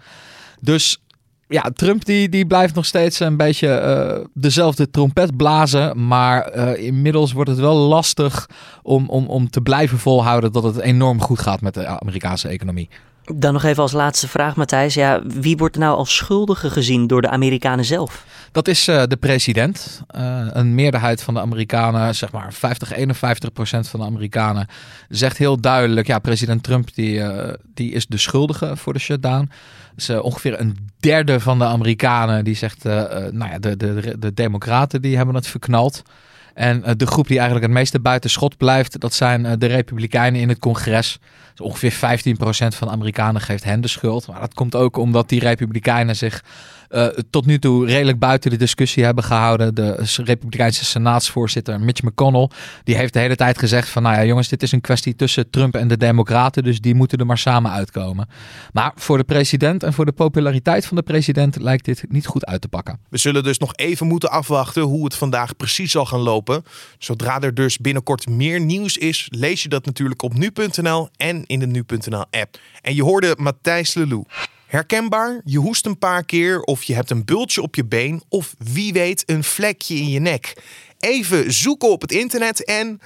Dus 0.61 0.99
ja, 1.47 1.61
Trump 1.73 2.05
die, 2.05 2.29
die 2.29 2.47
blijft 2.47 2.75
nog 2.75 2.85
steeds 2.85 3.19
een 3.19 3.37
beetje 3.37 3.67
uh, 4.19 4.25
dezelfde 4.33 4.89
trompet 4.89 5.37
blazen. 5.37 6.07
Maar 6.07 6.55
uh, 6.55 6.83
inmiddels 6.83 7.33
wordt 7.33 7.49
het 7.49 7.59
wel 7.59 7.75
lastig 7.75 8.49
om, 8.83 9.09
om, 9.09 9.27
om 9.27 9.49
te 9.49 9.61
blijven 9.61 9.97
volhouden 9.97 10.51
dat 10.51 10.63
het 10.63 10.77
enorm 10.77 11.21
goed 11.21 11.39
gaat 11.39 11.61
met 11.61 11.73
de 11.73 11.87
Amerikaanse 11.87 12.47
economie. 12.47 12.89
Dan 13.33 13.53
nog 13.53 13.63
even 13.63 13.81
als 13.81 13.91
laatste 13.91 14.27
vraag, 14.27 14.55
Matthijs. 14.55 14.93
Ja, 14.93 15.21
wie 15.25 15.57
wordt 15.57 15.77
nou 15.77 15.97
als 15.97 16.15
schuldige 16.15 16.69
gezien 16.69 17.07
door 17.07 17.21
de 17.21 17.29
Amerikanen 17.29 17.85
zelf? 17.85 18.25
Dat 18.51 18.67
is 18.67 18.87
uh, 18.87 19.03
de 19.07 19.17
president. 19.17 20.01
Uh, 20.15 20.47
een 20.49 20.75
meerderheid 20.75 21.23
van 21.23 21.33
de 21.33 21.39
Amerikanen, 21.39 22.15
zeg 22.15 22.31
maar 22.31 22.53
50, 22.53 22.93
51 22.93 23.51
procent 23.53 23.87
van 23.87 23.99
de 23.99 24.05
Amerikanen, 24.05 24.67
zegt 25.09 25.37
heel 25.37 25.61
duidelijk: 25.61 26.07
ja, 26.07 26.19
president 26.19 26.63
Trump 26.63 26.93
die, 26.93 27.17
uh, 27.17 27.53
die 27.73 27.91
is 27.91 28.05
de 28.05 28.17
schuldige 28.17 28.77
voor 28.77 28.93
de 28.93 28.99
shutdown. 28.99 29.51
Dus 29.95 30.09
ongeveer 30.09 30.59
een 30.59 30.89
derde 30.99 31.39
van 31.39 31.59
de 31.59 31.65
Amerikanen 31.65 32.43
die 32.43 32.55
zegt: 32.55 32.83
nou 32.83 33.49
ja, 33.51 33.59
de, 33.59 33.77
de, 33.77 34.15
de 34.19 34.33
Democraten 34.33 35.01
die 35.01 35.17
hebben 35.17 35.35
het 35.35 35.47
verknald. 35.47 36.03
En 36.55 36.83
de 36.97 37.07
groep 37.07 37.27
die 37.27 37.37
eigenlijk 37.37 37.67
het 37.67 37.75
meeste 37.75 37.99
buiten 37.99 38.29
schot 38.29 38.57
blijft, 38.57 38.99
dat 38.99 39.13
zijn 39.13 39.59
de 39.59 39.65
Republikeinen 39.65 40.41
in 40.41 40.49
het 40.49 40.59
congres. 40.59 41.19
Dus 41.55 41.65
ongeveer 41.65 41.93
15% 41.93 41.97
van 42.75 42.87
de 42.87 42.93
Amerikanen 42.93 43.41
geeft 43.41 43.63
hen 43.63 43.81
de 43.81 43.87
schuld. 43.87 44.27
Maar 44.27 44.39
dat 44.39 44.53
komt 44.53 44.75
ook 44.75 44.97
omdat 44.97 45.29
die 45.29 45.39
Republikeinen 45.39 46.15
zich 46.15 46.43
uh, 46.89 47.05
tot 47.29 47.45
nu 47.45 47.59
toe 47.59 47.85
redelijk 47.85 48.19
buiten 48.19 48.51
de 48.51 48.57
discussie 48.57 49.03
hebben 49.03 49.23
gehouden. 49.23 49.75
De 49.75 50.03
Republikeinse 50.23 50.85
senaatsvoorzitter 50.85 51.79
Mitch 51.79 52.01
McConnell, 52.01 52.49
die 52.83 52.95
heeft 52.95 53.13
de 53.13 53.19
hele 53.19 53.35
tijd 53.35 53.57
gezegd 53.57 53.89
van, 53.89 54.03
nou 54.03 54.15
ja 54.15 54.25
jongens, 54.25 54.47
dit 54.47 54.63
is 54.63 54.71
een 54.71 54.81
kwestie 54.81 55.15
tussen 55.15 55.49
Trump 55.49 55.75
en 55.75 55.87
de 55.87 55.97
Democraten, 55.97 56.63
dus 56.63 56.81
die 56.81 56.95
moeten 56.95 57.17
er 57.17 57.25
maar 57.25 57.37
samen 57.37 57.71
uitkomen. 57.71 58.27
Maar 58.73 58.91
voor 58.95 59.17
de 59.17 59.23
president 59.23 59.83
en 59.83 59.93
voor 59.93 60.05
de 60.05 60.11
populariteit 60.11 60.85
van 60.85 60.97
de 60.97 61.03
president 61.03 61.61
lijkt 61.61 61.85
dit 61.85 62.05
niet 62.09 62.25
goed 62.25 62.45
uit 62.45 62.61
te 62.61 62.67
pakken. 62.67 62.99
We 63.09 63.17
zullen 63.17 63.43
dus 63.43 63.57
nog 63.57 63.75
even 63.75 64.07
moeten 64.07 64.31
afwachten 64.31 64.81
hoe 64.81 65.03
het 65.03 65.15
vandaag 65.15 65.55
precies 65.55 65.91
zal 65.91 66.05
gaan 66.05 66.19
lopen. 66.19 66.63
Zodra 66.97 67.41
er 67.41 67.53
dus 67.53 67.77
binnenkort 67.77 68.29
meer 68.29 68.59
nieuws 68.59 68.97
is, 68.97 69.27
lees 69.29 69.63
je 69.63 69.69
dat 69.69 69.85
natuurlijk 69.85 70.21
op 70.21 70.33
nu.nl 70.33 71.09
en 71.17 71.43
in 71.45 71.59
de 71.59 71.67
nu.nl 71.67 72.25
app. 72.31 72.57
En 72.81 72.95
je 72.95 73.03
hoorde 73.03 73.35
Matthijs 73.39 73.93
Lelou. 73.93 74.25
Herkenbaar? 74.75 75.41
Je 75.45 75.59
hoest 75.59 75.85
een 75.85 75.97
paar 75.97 76.23
keer 76.23 76.61
of 76.61 76.83
je 76.83 76.93
hebt 76.93 77.09
een 77.09 77.25
bultje 77.25 77.61
op 77.61 77.75
je 77.75 77.85
been 77.85 78.23
of 78.29 78.55
wie 78.57 78.93
weet 78.93 79.23
een 79.25 79.43
vlekje 79.43 79.95
in 79.95 80.09
je 80.09 80.19
nek. 80.19 80.53
Even 80.99 81.53
zoeken 81.53 81.89
op 81.89 82.01
het 82.01 82.11
internet 82.11 82.63
en 82.63 83.01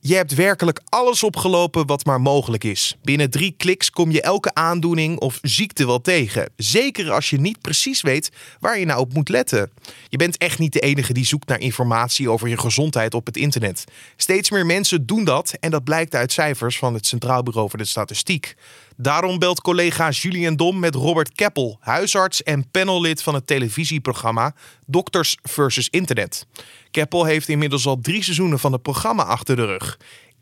je 0.00 0.14
hebt 0.14 0.34
werkelijk 0.34 0.80
alles 0.88 1.22
opgelopen 1.22 1.86
wat 1.86 2.04
maar 2.04 2.20
mogelijk 2.20 2.64
is. 2.64 2.96
Binnen 3.02 3.30
drie 3.30 3.54
kliks 3.56 3.90
kom 3.90 4.10
je 4.10 4.22
elke 4.22 4.54
aandoening 4.54 5.18
of 5.18 5.38
ziekte 5.42 5.86
wel 5.86 6.00
tegen. 6.00 6.48
Zeker 6.56 7.10
als 7.10 7.30
je 7.30 7.40
niet 7.40 7.60
precies 7.60 8.00
weet 8.00 8.30
waar 8.60 8.78
je 8.78 8.84
nou 8.84 9.00
op 9.00 9.12
moet 9.12 9.28
letten. 9.28 9.70
Je 10.08 10.16
bent 10.16 10.36
echt 10.36 10.58
niet 10.58 10.72
de 10.72 10.80
enige 10.80 11.12
die 11.12 11.26
zoekt 11.26 11.48
naar 11.48 11.60
informatie 11.60 12.30
over 12.30 12.48
je 12.48 12.58
gezondheid 12.58 13.14
op 13.14 13.26
het 13.26 13.36
internet. 13.36 13.84
Steeds 14.16 14.50
meer 14.50 14.66
mensen 14.66 15.06
doen 15.06 15.24
dat 15.24 15.54
en 15.60 15.70
dat 15.70 15.84
blijkt 15.84 16.14
uit 16.14 16.32
cijfers 16.32 16.78
van 16.78 16.94
het 16.94 17.06
Centraal 17.06 17.42
Bureau 17.42 17.68
voor 17.68 17.78
de 17.78 17.84
Statistiek. 17.84 18.54
Daarom 19.00 19.38
belt 19.38 19.60
collega 19.60 20.10
Julian 20.10 20.56
Dom 20.56 20.78
met 20.78 20.94
Robert 20.94 21.32
Keppel, 21.32 21.76
huisarts 21.80 22.42
en 22.42 22.70
panellid 22.70 23.22
van 23.22 23.34
het 23.34 23.46
televisieprogramma 23.46 24.52
Dokters 24.86 25.38
versus 25.42 25.88
Internet. 25.88 26.46
Keppel 26.90 27.24
heeft 27.24 27.48
inmiddels 27.48 27.86
al 27.86 28.00
drie 28.00 28.22
seizoenen 28.22 28.58
van 28.58 28.72
het 28.72 28.82
programma 28.82 29.22
achter 29.22 29.56
de 29.56 29.66
rug. 29.66 29.96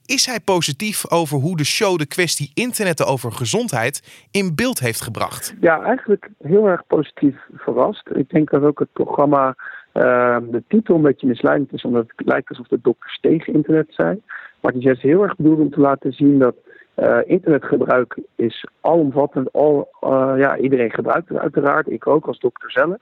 Is 0.06 0.26
hij 0.26 0.40
positief 0.40 1.10
over 1.10 1.38
hoe 1.38 1.56
de 1.56 1.64
show 1.64 1.98
de 1.98 2.06
kwestie 2.06 2.50
internetten 2.54 3.06
over 3.06 3.32
gezondheid 3.32 4.26
in 4.30 4.54
beeld 4.54 4.78
heeft 4.78 5.00
gebracht? 5.00 5.54
Ja, 5.60 5.82
eigenlijk 5.82 6.28
heel 6.42 6.66
erg 6.66 6.86
positief 6.86 7.36
verrast. 7.54 8.08
Ik 8.14 8.30
denk 8.30 8.50
dat 8.50 8.62
ook 8.62 8.78
het 8.78 8.92
programma, 8.92 9.54
uh, 9.94 10.38
de 10.50 10.62
titel 10.68 10.94
een 10.94 11.02
beetje 11.02 11.26
misleidend 11.26 11.72
is, 11.72 11.82
omdat 11.82 12.06
het 12.16 12.26
lijkt 12.26 12.48
alsof 12.48 12.66
de 12.66 12.78
dokters 12.82 13.18
tegen 13.20 13.54
internet 13.54 13.86
zijn. 13.88 14.22
Maar 14.60 14.72
het 14.72 14.80
is 14.80 14.86
juist 14.86 15.02
heel 15.02 15.22
erg 15.22 15.36
bedoeld 15.36 15.58
om 15.58 15.70
te 15.70 15.80
laten 15.80 16.12
zien 16.12 16.38
dat 16.38 16.54
uh, 16.96 17.18
internetgebruik 17.24 18.18
is 18.36 18.66
alomvattend. 18.80 19.52
Al, 19.52 19.88
uh, 20.00 20.32
ja, 20.36 20.56
iedereen 20.56 20.90
gebruikt 20.90 21.28
het 21.28 21.38
uiteraard, 21.38 21.90
ik 21.90 22.06
ook 22.06 22.26
als 22.26 22.38
dokter 22.38 22.70
zelf. 22.70 22.96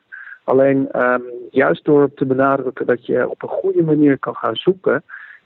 Alleen 0.44 0.88
um, 1.02 1.22
juist 1.50 1.84
door 1.84 2.14
te 2.14 2.26
benadrukken 2.26 2.86
dat 2.86 3.06
je 3.06 3.28
op 3.28 3.42
een 3.42 3.48
goede 3.48 3.82
manier 3.82 4.18
kan 4.18 4.34
gaan 4.34 4.56
zoeken, 4.56 5.02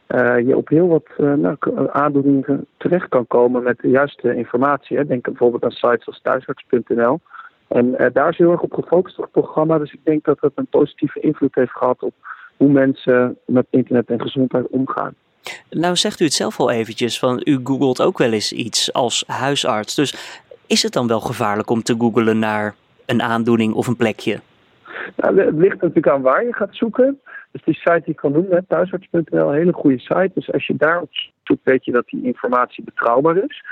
uh, 0.08 0.38
je 0.38 0.56
op 0.56 0.68
heel 0.68 0.88
wat 0.88 1.08
nou, 1.16 1.56
aandoeningen 1.92 2.66
terecht 2.76 3.08
kan 3.08 3.26
komen 3.26 3.62
met 3.62 3.78
de 3.78 3.88
juiste 3.88 4.34
informatie. 4.34 4.96
Hè. 4.96 5.06
Denk 5.06 5.24
bijvoorbeeld 5.24 5.64
aan 5.64 5.70
sites 5.70 6.06
als 6.06 6.20
thuisarts.nl. 6.22 7.20
En 7.68 8.10
daar 8.12 8.28
is 8.28 8.38
heel 8.38 8.50
erg 8.50 8.62
op 8.62 8.72
gefocust 8.72 9.18
op 9.18 9.22
het 9.22 9.32
programma. 9.32 9.78
Dus 9.78 9.92
ik 9.92 10.00
denk 10.02 10.24
dat 10.24 10.40
het 10.40 10.52
een 10.54 10.66
positieve 10.66 11.20
invloed 11.20 11.54
heeft 11.54 11.72
gehad 11.72 12.02
op 12.02 12.14
hoe 12.56 12.70
mensen 12.70 13.38
met 13.46 13.66
internet 13.70 14.08
en 14.08 14.20
gezondheid 14.20 14.66
omgaan. 14.66 15.14
Nou 15.70 15.96
zegt 15.96 16.20
u 16.20 16.24
het 16.24 16.32
zelf 16.32 16.60
al 16.60 16.70
eventjes, 16.70 17.18
van 17.18 17.40
u 17.44 17.60
googelt 17.64 18.02
ook 18.02 18.18
wel 18.18 18.32
eens 18.32 18.52
iets 18.52 18.92
als 18.92 19.24
huisarts. 19.26 19.94
Dus 19.94 20.40
is 20.66 20.82
het 20.82 20.92
dan 20.92 21.06
wel 21.06 21.20
gevaarlijk 21.20 21.70
om 21.70 21.82
te 21.82 21.94
googelen 21.98 22.38
naar 22.38 22.74
een 23.06 23.22
aandoening 23.22 23.74
of 23.74 23.86
een 23.86 23.96
plekje? 23.96 24.40
Nou, 25.16 25.40
het 25.40 25.54
ligt 25.54 25.80
natuurlijk 25.80 26.08
aan 26.08 26.22
waar 26.22 26.44
je 26.44 26.54
gaat 26.54 26.76
zoeken. 26.76 27.20
Dus 27.50 27.62
die 27.64 27.74
site 27.74 28.00
die 28.04 28.12
ik 28.12 28.16
kan 28.16 28.32
noemen, 28.32 28.64
thuisarts.nl, 28.68 29.48
een 29.48 29.54
hele 29.54 29.72
goede 29.72 29.98
site. 29.98 30.30
Dus 30.34 30.52
als 30.52 30.66
je 30.66 30.74
daarop 30.76 31.08
zoekt, 31.42 31.60
weet 31.64 31.84
je 31.84 31.92
dat 31.92 32.06
die 32.06 32.24
informatie 32.24 32.84
betrouwbaar 32.84 33.36
is. 33.36 33.62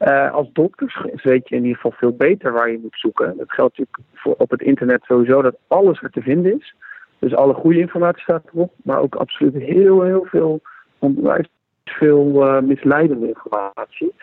Uh, 0.00 0.32
als 0.32 0.52
dokter 0.52 1.10
weet 1.22 1.48
je 1.48 1.54
in 1.54 1.62
ieder 1.62 1.76
geval 1.76 1.98
veel 1.98 2.16
beter 2.16 2.52
waar 2.52 2.70
je 2.70 2.78
moet 2.82 2.98
zoeken. 2.98 3.36
Dat 3.36 3.52
geldt 3.52 3.78
natuurlijk 3.78 4.08
voor 4.14 4.34
op 4.38 4.50
het 4.50 4.62
internet 4.62 5.02
sowieso 5.02 5.42
dat 5.42 5.56
alles 5.66 6.02
er 6.02 6.10
te 6.10 6.22
vinden 6.22 6.58
is. 6.58 6.74
Dus 7.18 7.34
alle 7.34 7.54
goede 7.54 7.78
informatie 7.78 8.22
staat 8.22 8.42
erop, 8.52 8.72
maar 8.82 8.98
ook 8.98 9.14
absoluut 9.14 9.54
heel, 9.54 10.02
heel 10.02 10.26
veel 10.30 10.60
onwijs 11.00 11.48
veel 11.84 12.46
uh, 12.46 12.60
misleidende 12.60 13.28
informatie. 13.28 14.14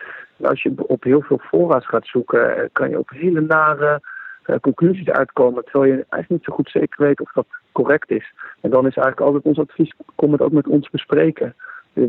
als 0.42 0.62
je 0.62 0.72
op 0.76 1.02
heel 1.02 1.22
veel 1.22 1.38
fora's 1.38 1.86
gaat 1.86 2.06
zoeken, 2.06 2.56
eh, 2.56 2.68
kan 2.72 2.90
je 2.90 2.98
op 2.98 3.10
hele 3.10 3.40
nare 3.40 4.00
uh, 4.46 4.56
conclusies 4.60 5.10
uitkomen, 5.10 5.64
terwijl 5.64 5.84
je 5.84 5.92
eigenlijk 5.92 6.28
niet 6.28 6.44
zo 6.44 6.52
goed 6.52 6.70
zeker 6.70 7.04
weet 7.04 7.20
of 7.20 7.32
dat 7.32 7.46
correct 7.72 8.10
is. 8.10 8.32
En 8.60 8.70
dan 8.70 8.86
is 8.86 8.96
eigenlijk 8.96 9.20
altijd 9.20 9.44
ons 9.44 9.58
advies, 9.68 9.94
kom 10.14 10.32
het 10.32 10.40
ook 10.40 10.52
met 10.52 10.68
ons 10.68 10.90
bespreken. 10.90 11.54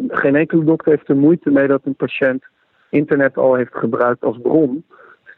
Geen 0.07 0.35
enkele 0.35 0.63
dokter 0.63 0.91
heeft 0.91 1.09
er 1.09 1.15
moeite 1.15 1.49
mee 1.49 1.67
dat 1.67 1.81
een 1.83 1.95
patiënt 1.95 2.43
internet 2.89 3.37
al 3.37 3.55
heeft 3.55 3.75
gebruikt 3.75 4.23
als 4.23 4.37
bron. 4.41 4.85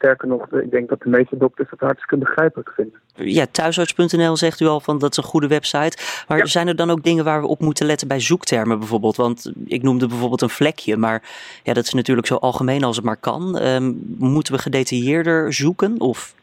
Sterker 0.02 0.28
nog, 0.28 0.46
ik 0.50 0.70
denk 0.70 0.88
dat 0.88 1.00
de 1.00 1.08
meeste 1.08 1.36
dokters 1.36 1.70
het 1.70 1.80
hartstikke 1.80 2.16
begrijpelijk 2.16 2.70
vinden. 2.74 3.00
Ja, 3.14 3.46
thuisarts.nl 3.50 4.36
zegt 4.36 4.60
u 4.60 4.66
al 4.66 4.80
van 4.80 4.98
dat 4.98 5.10
is 5.10 5.16
een 5.16 5.22
goede 5.22 5.46
website. 5.46 6.24
Maar 6.28 6.46
zijn 6.46 6.68
er 6.68 6.76
dan 6.76 6.90
ook 6.90 7.02
dingen 7.02 7.24
waar 7.24 7.40
we 7.40 7.46
op 7.46 7.60
moeten 7.60 7.86
letten 7.86 8.08
bij 8.08 8.20
zoektermen 8.20 8.78
bijvoorbeeld? 8.78 9.16
Want 9.16 9.52
ik 9.66 9.82
noemde 9.82 10.06
bijvoorbeeld 10.06 10.42
een 10.42 10.48
vlekje, 10.48 10.96
maar 10.96 11.22
ja, 11.62 11.72
dat 11.72 11.84
is 11.84 11.92
natuurlijk 11.92 12.26
zo 12.26 12.34
algemeen 12.34 12.84
als 12.84 12.96
het 12.96 13.04
maar 13.04 13.16
kan. 13.16 13.62
Um, 13.62 14.16
moeten 14.18 14.54
we 14.54 14.60
gedetailleerder 14.60 15.52
zoeken? 15.52 16.00
Of 16.00 16.34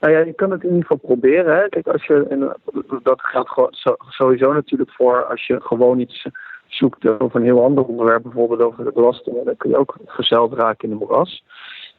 nou 0.00 0.12
ja, 0.12 0.18
je 0.18 0.32
kan 0.32 0.50
het 0.50 0.62
in 0.62 0.68
ieder 0.68 0.86
geval 0.86 0.96
proberen. 0.96 1.56
Hè. 1.56 1.68
Kijk, 1.68 1.86
als 1.86 2.04
je, 2.06 2.26
en 2.30 2.56
dat 3.02 3.20
geldt 3.20 3.88
sowieso 4.08 4.52
natuurlijk 4.52 4.90
voor 4.90 5.24
als 5.24 5.46
je 5.46 5.60
gewoon 5.60 5.98
iets 5.98 6.26
zoekt 6.66 7.06
over 7.06 7.36
een 7.36 7.46
heel 7.46 7.64
ander 7.64 7.84
onderwerp, 7.84 8.22
bijvoorbeeld 8.22 8.60
over 8.60 8.84
de 8.84 8.92
belastingen, 8.92 9.44
dan 9.44 9.56
kun 9.56 9.70
je 9.70 9.76
ook 9.76 9.96
verzeld 10.06 10.52
raken 10.52 10.88
in 10.88 10.98
de 10.98 11.04
moeras. 11.04 11.44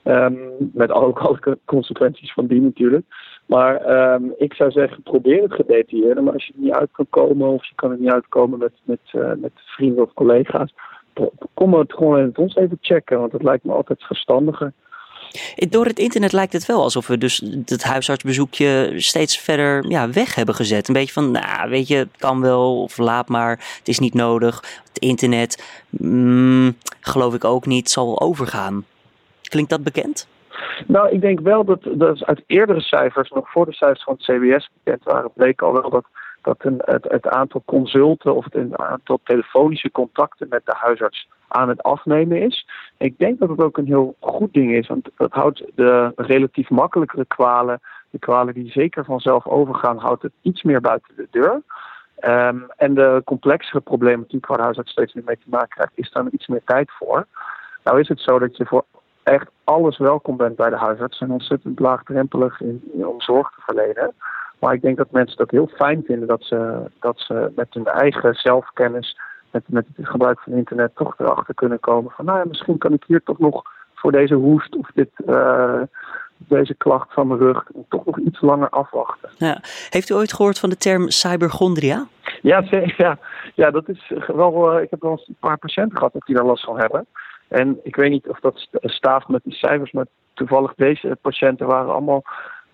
Um, 0.04 0.40
met 0.74 0.92
ook 0.92 1.20
alle 1.20 1.58
consequenties 1.66 2.34
van 2.34 2.48
die 2.48 2.62
natuurlijk. 2.62 3.06
Maar 3.46 4.14
um, 4.14 4.34
ik 4.38 4.54
zou 4.54 4.72
zeggen, 4.72 5.04
probeer 5.04 5.42
het 5.42 5.54
gedetailleerd. 5.54 6.22
Maar 6.22 6.34
als 6.34 6.46
je 6.46 6.54
er 6.54 6.60
niet 6.64 6.74
uit 6.74 6.90
kan 6.92 7.08
komen 7.10 7.48
of 7.48 7.66
je 7.66 7.76
kan 7.76 7.92
er 7.92 8.00
niet 8.00 8.12
uitkomen 8.12 8.60
met, 8.60 8.72
met, 8.84 9.00
uh, 9.14 9.32
met 9.38 9.52
vrienden 9.56 10.04
of 10.04 10.14
collega's, 10.14 10.74
kom 11.54 11.74
het 11.74 11.94
gewoon 11.94 12.26
met 12.26 12.38
ons 12.38 12.56
even 12.56 12.78
checken. 12.82 13.20
Want 13.20 13.32
het 13.32 13.44
lijkt 13.44 13.64
me 13.64 13.72
altijd 13.72 14.04
verstandiger. 14.04 14.74
Door 15.56 15.86
het 15.86 16.00
internet 16.00 16.32
lijkt 16.32 16.54
het 16.54 16.66
wel 16.66 16.82
alsof 16.82 17.08
we 17.08 17.18
dus 17.18 17.38
het 17.66 17.84
huisartsbezoekje 17.84 18.94
steeds 18.96 19.38
verder 19.38 19.90
ja, 19.90 20.10
weg 20.10 20.36
hebben 20.36 20.56
gezet. 20.56 20.88
Een 20.88 20.94
beetje 20.94 21.14
van, 21.14 21.32
nou 21.32 21.70
weet 21.70 21.88
je, 21.88 21.96
het 21.96 22.18
kan 22.18 22.42
wel 22.42 22.82
of 22.82 22.98
laat 22.98 23.28
maar, 23.28 23.50
het 23.78 23.88
is 23.88 24.00
niet 24.00 24.14
nodig. 24.14 24.82
Het 24.88 24.98
internet, 24.98 25.84
mm, 25.90 26.78
geloof 27.00 27.34
ik 27.34 27.44
ook 27.44 27.66
niet, 27.66 27.90
zal 27.90 28.22
overgaan. 28.22 28.86
Klinkt 29.50 29.70
dat 29.70 29.84
bekend? 29.84 30.28
Nou, 30.88 31.10
ik 31.10 31.22
denk 31.22 31.40
wel 31.40 31.64
dat, 31.64 31.80
dat 31.92 32.26
uit 32.26 32.44
eerdere 32.48 32.82
cijfers, 32.82 33.30
nog 33.30 33.52
voor 33.52 33.66
de 33.66 33.74
cijfers 33.74 34.04
van 34.04 34.14
het 34.14 34.24
CBS 34.24 34.70
bekend 34.84 35.04
waren, 35.04 35.32
bleek 35.34 35.62
al 35.62 35.74
wel 35.74 35.90
dat, 35.90 36.06
dat 36.42 36.58
een, 36.60 36.82
het, 36.86 37.06
het 37.10 37.28
aantal 37.28 37.62
consulten 37.66 38.36
of 38.36 38.46
het 38.50 38.78
aantal 38.78 39.20
telefonische 39.24 39.92
contacten 39.92 40.48
met 40.50 40.66
de 40.66 40.76
huisarts 40.76 41.28
aan 41.48 41.70
het 41.70 41.84
afnemen 41.84 42.42
is. 42.42 42.68
Ik 42.98 43.18
denk 43.18 43.40
dat 43.40 43.50
het 43.50 43.62
ook 43.62 43.78
een 43.78 43.86
heel 43.86 44.16
goed 44.20 44.54
ding 44.54 44.72
is, 44.72 44.88
want 44.88 45.10
dat 45.18 45.32
houdt 45.32 45.64
de 45.76 46.12
relatief 46.16 46.70
makkelijkere 46.70 47.26
kwalen, 47.26 47.80
de 48.10 48.20
kwalen 48.20 48.54
die 48.54 48.72
zeker 48.72 49.06
vanzelf 49.06 49.48
overgaan, 49.48 49.98
houdt 49.98 50.22
het 50.22 50.34
iets 50.42 50.64
meer 50.64 50.82
buiten 50.82 51.16
de 51.16 51.28
deur. 51.32 51.62
Um, 52.22 52.66
en 52.78 52.94
de 52.94 53.22
complexere 53.26 53.80
problematiek 53.80 54.46
waar 54.46 54.58
de 54.58 54.64
huisarts 54.64 54.92
steeds 54.92 55.14
meer 55.14 55.24
mee 55.24 55.38
te 55.38 55.50
maken 55.50 55.70
krijgt, 55.70 55.92
is 55.96 56.12
dan 56.12 56.30
iets 56.32 56.48
meer 56.48 56.62
tijd 56.66 56.92
voor. 56.92 57.26
Nou 57.84 58.00
is 58.00 58.08
het 58.08 58.20
zo 58.20 58.40
dat 58.40 58.58
je 58.58 58.66
voor 58.66 58.86
echt 59.30 59.50
alles 59.64 59.98
welkom 59.98 60.38
bent 60.38 60.56
bij 60.56 60.70
de 60.70 60.78
huisarts 60.78 61.22
en 61.22 61.32
ontzettend 61.32 61.80
laagdrempelig 61.80 62.62
in, 62.62 62.82
om 62.94 63.22
zorg 63.22 63.50
te 63.50 63.62
verlenen. 63.62 64.14
Maar 64.60 64.74
ik 64.74 64.82
denk 64.82 64.98
dat 64.98 65.12
mensen 65.12 65.32
het 65.32 65.42
ook 65.42 65.52
heel 65.52 65.76
fijn 65.76 66.04
vinden 66.06 66.28
dat 66.28 66.44
ze, 66.44 66.90
dat 67.00 67.20
ze 67.20 67.52
met 67.56 67.68
hun 67.70 67.86
eigen 67.86 68.34
zelfkennis, 68.34 69.18
met, 69.52 69.64
met 69.68 69.86
het 69.96 70.08
gebruik 70.08 70.40
van 70.40 70.54
internet, 70.54 70.96
toch 70.96 71.14
erachter 71.18 71.54
kunnen 71.54 71.80
komen 71.80 72.12
van, 72.12 72.26
nou 72.26 72.38
ja, 72.38 72.46
misschien 72.46 72.78
kan 72.78 72.94
ik 72.94 73.04
hier 73.08 73.24
toch 73.24 73.40
nog 73.40 73.64
voor 73.94 74.12
deze 74.12 74.34
hoest 74.34 74.76
of 74.76 74.90
dit, 74.94 75.10
uh, 75.28 75.82
deze 76.38 76.76
klacht 76.76 77.14
van 77.14 77.28
mijn 77.28 77.40
rug 77.40 77.64
toch 77.90 78.06
nog 78.06 78.20
iets 78.20 78.42
langer 78.42 78.70
afwachten. 78.70 79.30
Ja. 79.38 79.60
Heeft 79.90 80.10
u 80.10 80.14
ooit 80.14 80.34
gehoord 80.34 80.60
van 80.60 80.70
de 80.70 80.78
term 80.78 81.10
cybergondria? 81.10 82.08
Ja, 82.42 82.64
ja, 82.98 83.18
ja 83.56 83.72
dat 83.72 83.90
is 83.90 84.14
wel. 84.28 84.76
Uh, 84.76 84.82
ik 84.82 84.90
heb 84.90 85.02
wel 85.02 85.24
een 85.28 85.36
paar 85.40 85.58
patiënten 85.58 85.98
gehad 85.98 86.14
die 86.26 86.36
daar 86.36 86.46
last 86.46 86.64
van 86.64 86.80
hebben. 86.80 87.06
En 87.50 87.80
ik 87.84 87.96
weet 87.96 88.10
niet 88.10 88.28
of 88.28 88.40
dat 88.40 88.68
staaft 88.82 89.28
met 89.28 89.42
die 89.44 89.54
cijfers, 89.54 89.92
maar 89.92 90.06
toevallig 90.34 90.74
deze 90.76 91.18
patiënten 91.22 91.68
waren 91.68 91.92
allemaal 91.92 92.24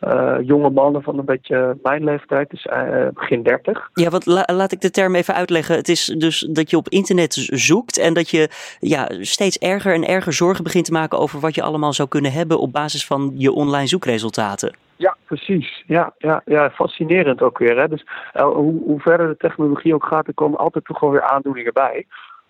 uh, 0.01 0.36
jonge 0.41 0.70
mannen 0.70 1.03
van 1.03 1.17
een 1.17 1.25
beetje 1.25 1.77
mijn 1.84 2.03
leeftijd, 2.03 2.50
dus 2.50 2.65
uh, 2.65 3.08
begin 3.13 3.44
30. 3.44 3.89
Ja, 3.94 4.10
want 4.10 4.25
la 4.25 4.44
laat 4.53 4.72
ik 4.72 4.82
de 4.82 4.91
term 4.91 5.15
even 5.15 5.34
uitleggen. 5.34 5.75
Het 5.75 5.89
is 5.89 6.05
dus 6.05 6.39
dat 6.39 6.70
je 6.70 6.77
op 6.77 6.89
internet 6.89 7.34
zoekt 7.51 7.98
en 7.98 8.13
dat 8.13 8.29
je 8.29 8.50
ja, 8.79 9.08
steeds 9.20 9.58
erger 9.58 9.94
en 9.94 10.08
erger 10.08 10.34
zorgen 10.34 10.63
begint 10.63 10.86
te 10.86 10.91
maken 10.91 11.20
over 11.20 11.39
wat 11.39 11.55
je 11.55 11.62
allemaal 11.62 11.94
zou 11.94 12.08
kunnen 12.10 12.32
hebben 12.32 12.60
op 12.60 12.72
basis 12.72 13.05
van 13.05 13.34
je 13.36 13.51
online 13.51 13.88
zoekresultaten. 13.88 14.75
Ja, 14.96 15.15
precies. 15.25 15.84
Ja, 15.88 16.13
ja, 16.17 16.41
ja 16.46 16.70
fascinerend 16.70 17.41
ook 17.41 17.58
weer. 17.58 17.77
Hè? 17.77 17.88
Dus 17.88 18.05
uh, 18.34 18.44
hoe, 18.44 18.82
hoe 18.84 19.00
verder 19.00 19.27
de 19.27 19.38
technologie 19.38 19.94
ook 19.94 20.05
gaat, 20.05 20.27
er 20.27 20.34
komen 20.34 20.60
altijd 20.60 20.86
toch 20.86 21.00
wel 21.00 21.12
weer 21.12 21.29
aandoeningen 21.29 21.74
bij 21.74 22.05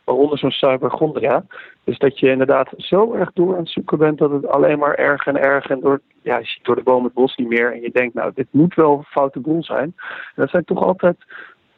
waaronder 0.05 0.38
zo'n 0.38 0.51
cybergondria. 0.51 1.45
Dus 1.83 1.97
dat 1.97 2.19
je 2.19 2.29
inderdaad 2.29 2.74
zo 2.77 3.13
erg 3.13 3.31
door 3.33 3.53
aan 3.53 3.59
het 3.59 3.69
zoeken 3.69 3.97
bent 3.97 4.17
dat 4.17 4.31
het 4.31 4.47
alleen 4.47 4.79
maar 4.79 4.95
erger 4.95 5.35
en 5.35 5.41
erger 5.41 5.71
en 5.71 5.79
door, 5.79 6.01
ja, 6.21 6.38
je 6.38 6.45
ziet 6.45 6.63
door 6.63 6.75
de 6.75 6.83
boom 6.83 7.03
het 7.03 7.13
bos 7.13 7.35
niet 7.35 7.47
meer. 7.47 7.74
En 7.74 7.81
je 7.81 7.91
denkt, 7.91 8.13
nou, 8.13 8.31
dit 8.35 8.47
moet 8.51 8.75
wel 8.75 8.97
een 8.97 9.03
foute 9.03 9.39
boel 9.39 9.63
zijn. 9.63 9.93
En 9.95 9.95
dat 10.35 10.50
zijn 10.50 10.65
toch 10.65 10.83
altijd, 10.83 11.17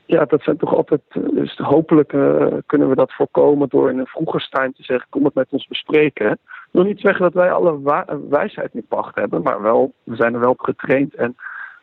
ja, 0.06 0.26
dat 0.26 0.42
zijn 0.42 0.58
toch 0.58 0.76
altijd, 0.76 1.02
dus 1.12 1.58
hopelijk 1.58 2.14
uh, 2.14 2.48
kunnen 2.66 2.90
we 2.90 2.96
dat 2.96 3.14
voorkomen 3.14 3.70
door 3.70 3.90
in 3.90 4.00
een 4.00 4.08
vroeger 4.08 4.42
stijn 4.42 4.74
te 4.74 4.84
zeggen, 4.84 5.08
kom 5.10 5.26
het 5.26 5.34
met 5.34 5.48
ons 5.50 5.68
bespreken. 5.68 6.32
Ik 6.32 6.40
wil 6.72 6.84
niet 6.84 7.00
zeggen 7.00 7.22
dat 7.22 7.34
wij 7.34 7.52
alle 7.52 8.04
wijsheid 8.30 8.74
in 8.74 8.86
pacht 8.88 9.16
hebben, 9.16 9.42
maar 9.42 9.62
wel, 9.62 9.94
we 10.04 10.16
zijn 10.16 10.34
er 10.34 10.40
wel 10.40 10.52
op 10.52 10.62
getraind 10.62 11.16
en 11.16 11.36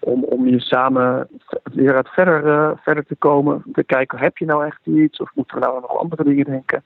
om, 0.05 0.25
om 0.25 0.49
je 0.49 0.61
samen 0.61 1.29
weer 1.63 1.95
uit 1.95 2.09
verder, 2.09 2.47
uh, 2.47 2.71
verder 2.83 3.05
te 3.07 3.15
komen. 3.15 3.63
Te 3.73 3.85
kijken, 3.85 4.19
heb 4.19 4.39
je 4.39 4.45
nou 4.45 4.67
echt 4.67 4.81
iets 4.85 5.19
of 5.19 5.31
moeten 5.35 5.57
we 5.57 5.63
nou 5.63 5.81
nog 5.81 5.99
andere 5.99 6.25
dingen 6.25 6.45
denken? 6.45 6.83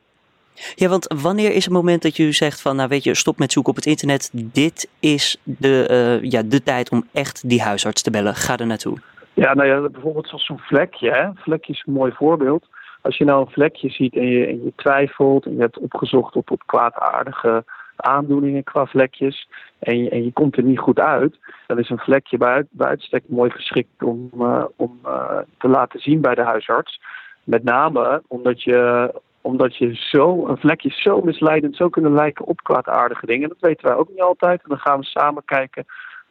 Ja, 0.74 0.88
want 0.88 1.14
wanneer 1.22 1.52
is 1.54 1.64
het 1.64 1.74
moment 1.74 2.02
dat 2.02 2.16
je 2.16 2.32
zegt 2.32 2.62
van, 2.62 2.76
nou 2.76 2.88
weet 2.88 3.04
je, 3.04 3.14
stop 3.14 3.38
met 3.38 3.52
zoeken 3.52 3.70
op 3.70 3.76
het 3.76 3.86
internet. 3.86 4.30
Dit 4.32 4.90
is 5.00 5.40
de, 5.42 5.88
uh, 6.22 6.30
ja, 6.30 6.42
de 6.42 6.62
tijd 6.62 6.90
om 6.90 7.04
echt 7.12 7.48
die 7.48 7.62
huisarts 7.62 8.02
te 8.02 8.10
bellen. 8.10 8.34
Ga 8.34 8.56
er 8.56 8.66
naartoe. 8.66 8.98
Ja, 9.34 9.54
nou 9.54 9.68
ja, 9.68 9.88
bijvoorbeeld 9.88 10.28
zoals 10.28 10.46
zo'n 10.46 10.58
vlekje. 10.58 11.10
Hè? 11.10 11.28
Vlekje 11.34 11.72
is 11.72 11.82
een 11.86 11.92
mooi 11.92 12.12
voorbeeld. 12.12 12.66
Als 13.00 13.16
je 13.16 13.24
nou 13.24 13.40
een 13.40 13.52
vlekje 13.52 13.90
ziet 13.90 14.14
en 14.14 14.26
je, 14.26 14.46
en 14.46 14.64
je 14.64 14.72
twijfelt 14.76 15.44
en 15.44 15.54
je 15.54 15.60
hebt 15.60 15.78
opgezocht 15.78 16.36
op, 16.36 16.50
op 16.50 16.62
kwaadaardige 16.66 17.64
aandoeningen 18.02 18.64
qua 18.64 18.86
vlekjes 18.86 19.48
en 19.78 20.02
je, 20.02 20.10
en 20.10 20.24
je 20.24 20.32
komt 20.32 20.56
er 20.56 20.62
niet 20.62 20.78
goed 20.78 20.98
uit, 20.98 21.38
dan 21.66 21.78
is 21.78 21.90
een 21.90 21.98
vlekje 21.98 22.36
bij, 22.36 22.64
bij 22.70 22.88
uitstek 22.88 23.22
mooi 23.26 23.50
geschikt 23.50 24.02
om, 24.02 24.30
uh, 24.38 24.64
om 24.76 24.98
uh, 25.06 25.38
te 25.58 25.68
laten 25.68 26.00
zien 26.00 26.20
bij 26.20 26.34
de 26.34 26.42
huisarts. 26.42 27.00
Met 27.44 27.64
name 27.64 28.22
omdat 28.28 28.62
je, 28.62 29.12
omdat 29.40 29.76
je 29.76 29.94
zo, 29.94 30.46
een 30.46 30.58
vlekje 30.58 30.90
zo 30.90 31.20
misleidend 31.20 31.76
zou 31.76 31.90
kunnen 31.90 32.12
lijken 32.12 32.44
op 32.44 32.62
kwaadaardige 32.62 33.26
dingen. 33.26 33.48
Dat 33.48 33.60
weten 33.60 33.86
wij 33.86 33.96
ook 33.96 34.08
niet 34.08 34.20
altijd. 34.20 34.62
En 34.62 34.68
dan 34.68 34.78
gaan 34.78 34.98
we 34.98 35.04
samen 35.04 35.44
kijken, 35.44 35.86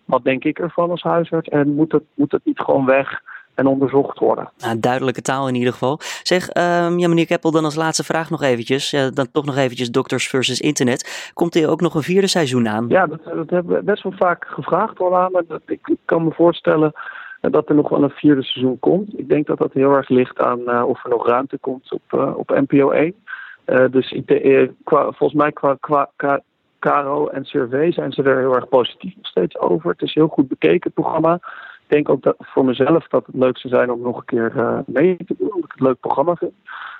wat 0.05 0.23
denk 0.23 0.43
ik 0.43 0.59
ervan 0.59 0.89
als 0.89 1.01
huisarts? 1.03 1.49
En 1.49 1.73
moet 1.73 1.91
het, 1.91 2.03
moet 2.13 2.31
het 2.31 2.45
niet 2.45 2.59
gewoon 2.59 2.85
weg? 2.85 3.21
En 3.57 3.67
onderzocht 3.67 4.19
worden. 4.19 4.49
Nou, 4.57 4.79
duidelijke 4.79 5.21
taal 5.21 5.47
in 5.47 5.55
ieder 5.55 5.73
geval. 5.73 5.99
Zeg, 6.23 6.47
um, 6.47 6.99
ja, 6.99 7.07
meneer 7.07 7.25
Keppel, 7.25 7.51
dan 7.51 7.63
als 7.63 7.75
laatste 7.75 8.03
vraag 8.03 8.29
nog 8.29 8.41
eventjes. 8.41 8.89
Dan 9.13 9.31
toch 9.31 9.45
nog 9.45 9.57
eventjes 9.57 9.91
Doctors 9.91 10.27
versus 10.27 10.59
Internet. 10.59 11.31
Komt 11.33 11.55
er 11.55 11.69
ook 11.69 11.81
nog 11.81 11.95
een 11.95 12.01
vierde 12.01 12.27
seizoen 12.27 12.67
aan? 12.67 12.85
Ja, 12.89 13.07
dat, 13.07 13.23
dat 13.23 13.49
hebben 13.49 13.75
we 13.75 13.83
best 13.83 14.03
wel 14.03 14.13
vaak 14.17 14.45
gevraagd 14.47 14.99
al 14.99 15.17
aan. 15.17 15.31
Maar 15.31 15.43
dat, 15.47 15.61
ik, 15.65 15.95
kan 16.05 16.23
me 16.23 16.31
voorstellen 16.31 16.91
dat 17.41 17.69
er 17.69 17.75
nog 17.75 17.89
wel 17.89 18.03
een 18.03 18.09
vierde 18.09 18.43
seizoen 18.43 18.79
komt. 18.79 19.19
Ik 19.19 19.29
denk 19.29 19.47
dat 19.47 19.57
dat 19.57 19.73
heel 19.73 19.91
erg 19.91 20.09
ligt 20.09 20.39
aan 20.39 20.59
uh, 20.59 20.83
of 20.87 21.03
er 21.03 21.09
nog 21.09 21.27
ruimte 21.27 21.57
komt 21.57 21.91
op, 21.91 22.13
uh, 22.15 22.37
op 22.37 22.49
NPO 22.49 22.89
1. 22.89 23.13
dus 23.91 24.21
qua, 24.83 25.03
volgens 25.03 25.33
mij 25.33 25.51
qua, 25.51 25.77
qua, 25.79 26.09
qua 26.15 26.41
Caro 26.79 27.27
en 27.27 27.45
Survey 27.45 27.91
zijn 27.91 28.11
ze 28.11 28.23
er 28.23 28.39
heel 28.39 28.55
erg 28.55 28.67
positief 28.67 29.15
nog 29.15 29.25
steeds 29.25 29.57
over. 29.57 29.89
Het 29.89 30.01
is 30.01 30.15
een 30.15 30.21
heel 30.21 30.31
goed 30.31 30.47
bekeken, 30.47 30.79
het 30.83 30.93
programma 30.93 31.39
denk 31.87 32.09
ook 32.09 32.23
dat 32.23 32.35
voor 32.39 32.65
mezelf 32.65 33.07
dat 33.07 33.25
het 33.25 33.35
leuk 33.35 33.57
zou 33.57 33.73
zijn 33.73 33.91
om 33.91 34.01
nog 34.01 34.17
een 34.17 34.25
keer 34.25 34.53
uh, 34.55 34.79
mee 34.85 35.17
te 35.25 35.35
doen. 35.37 35.53
Omdat 35.53 35.65
ik 35.65 35.71
het 35.71 35.81
leuk 35.81 35.99
programma 35.99 36.35
vind. 36.35 36.51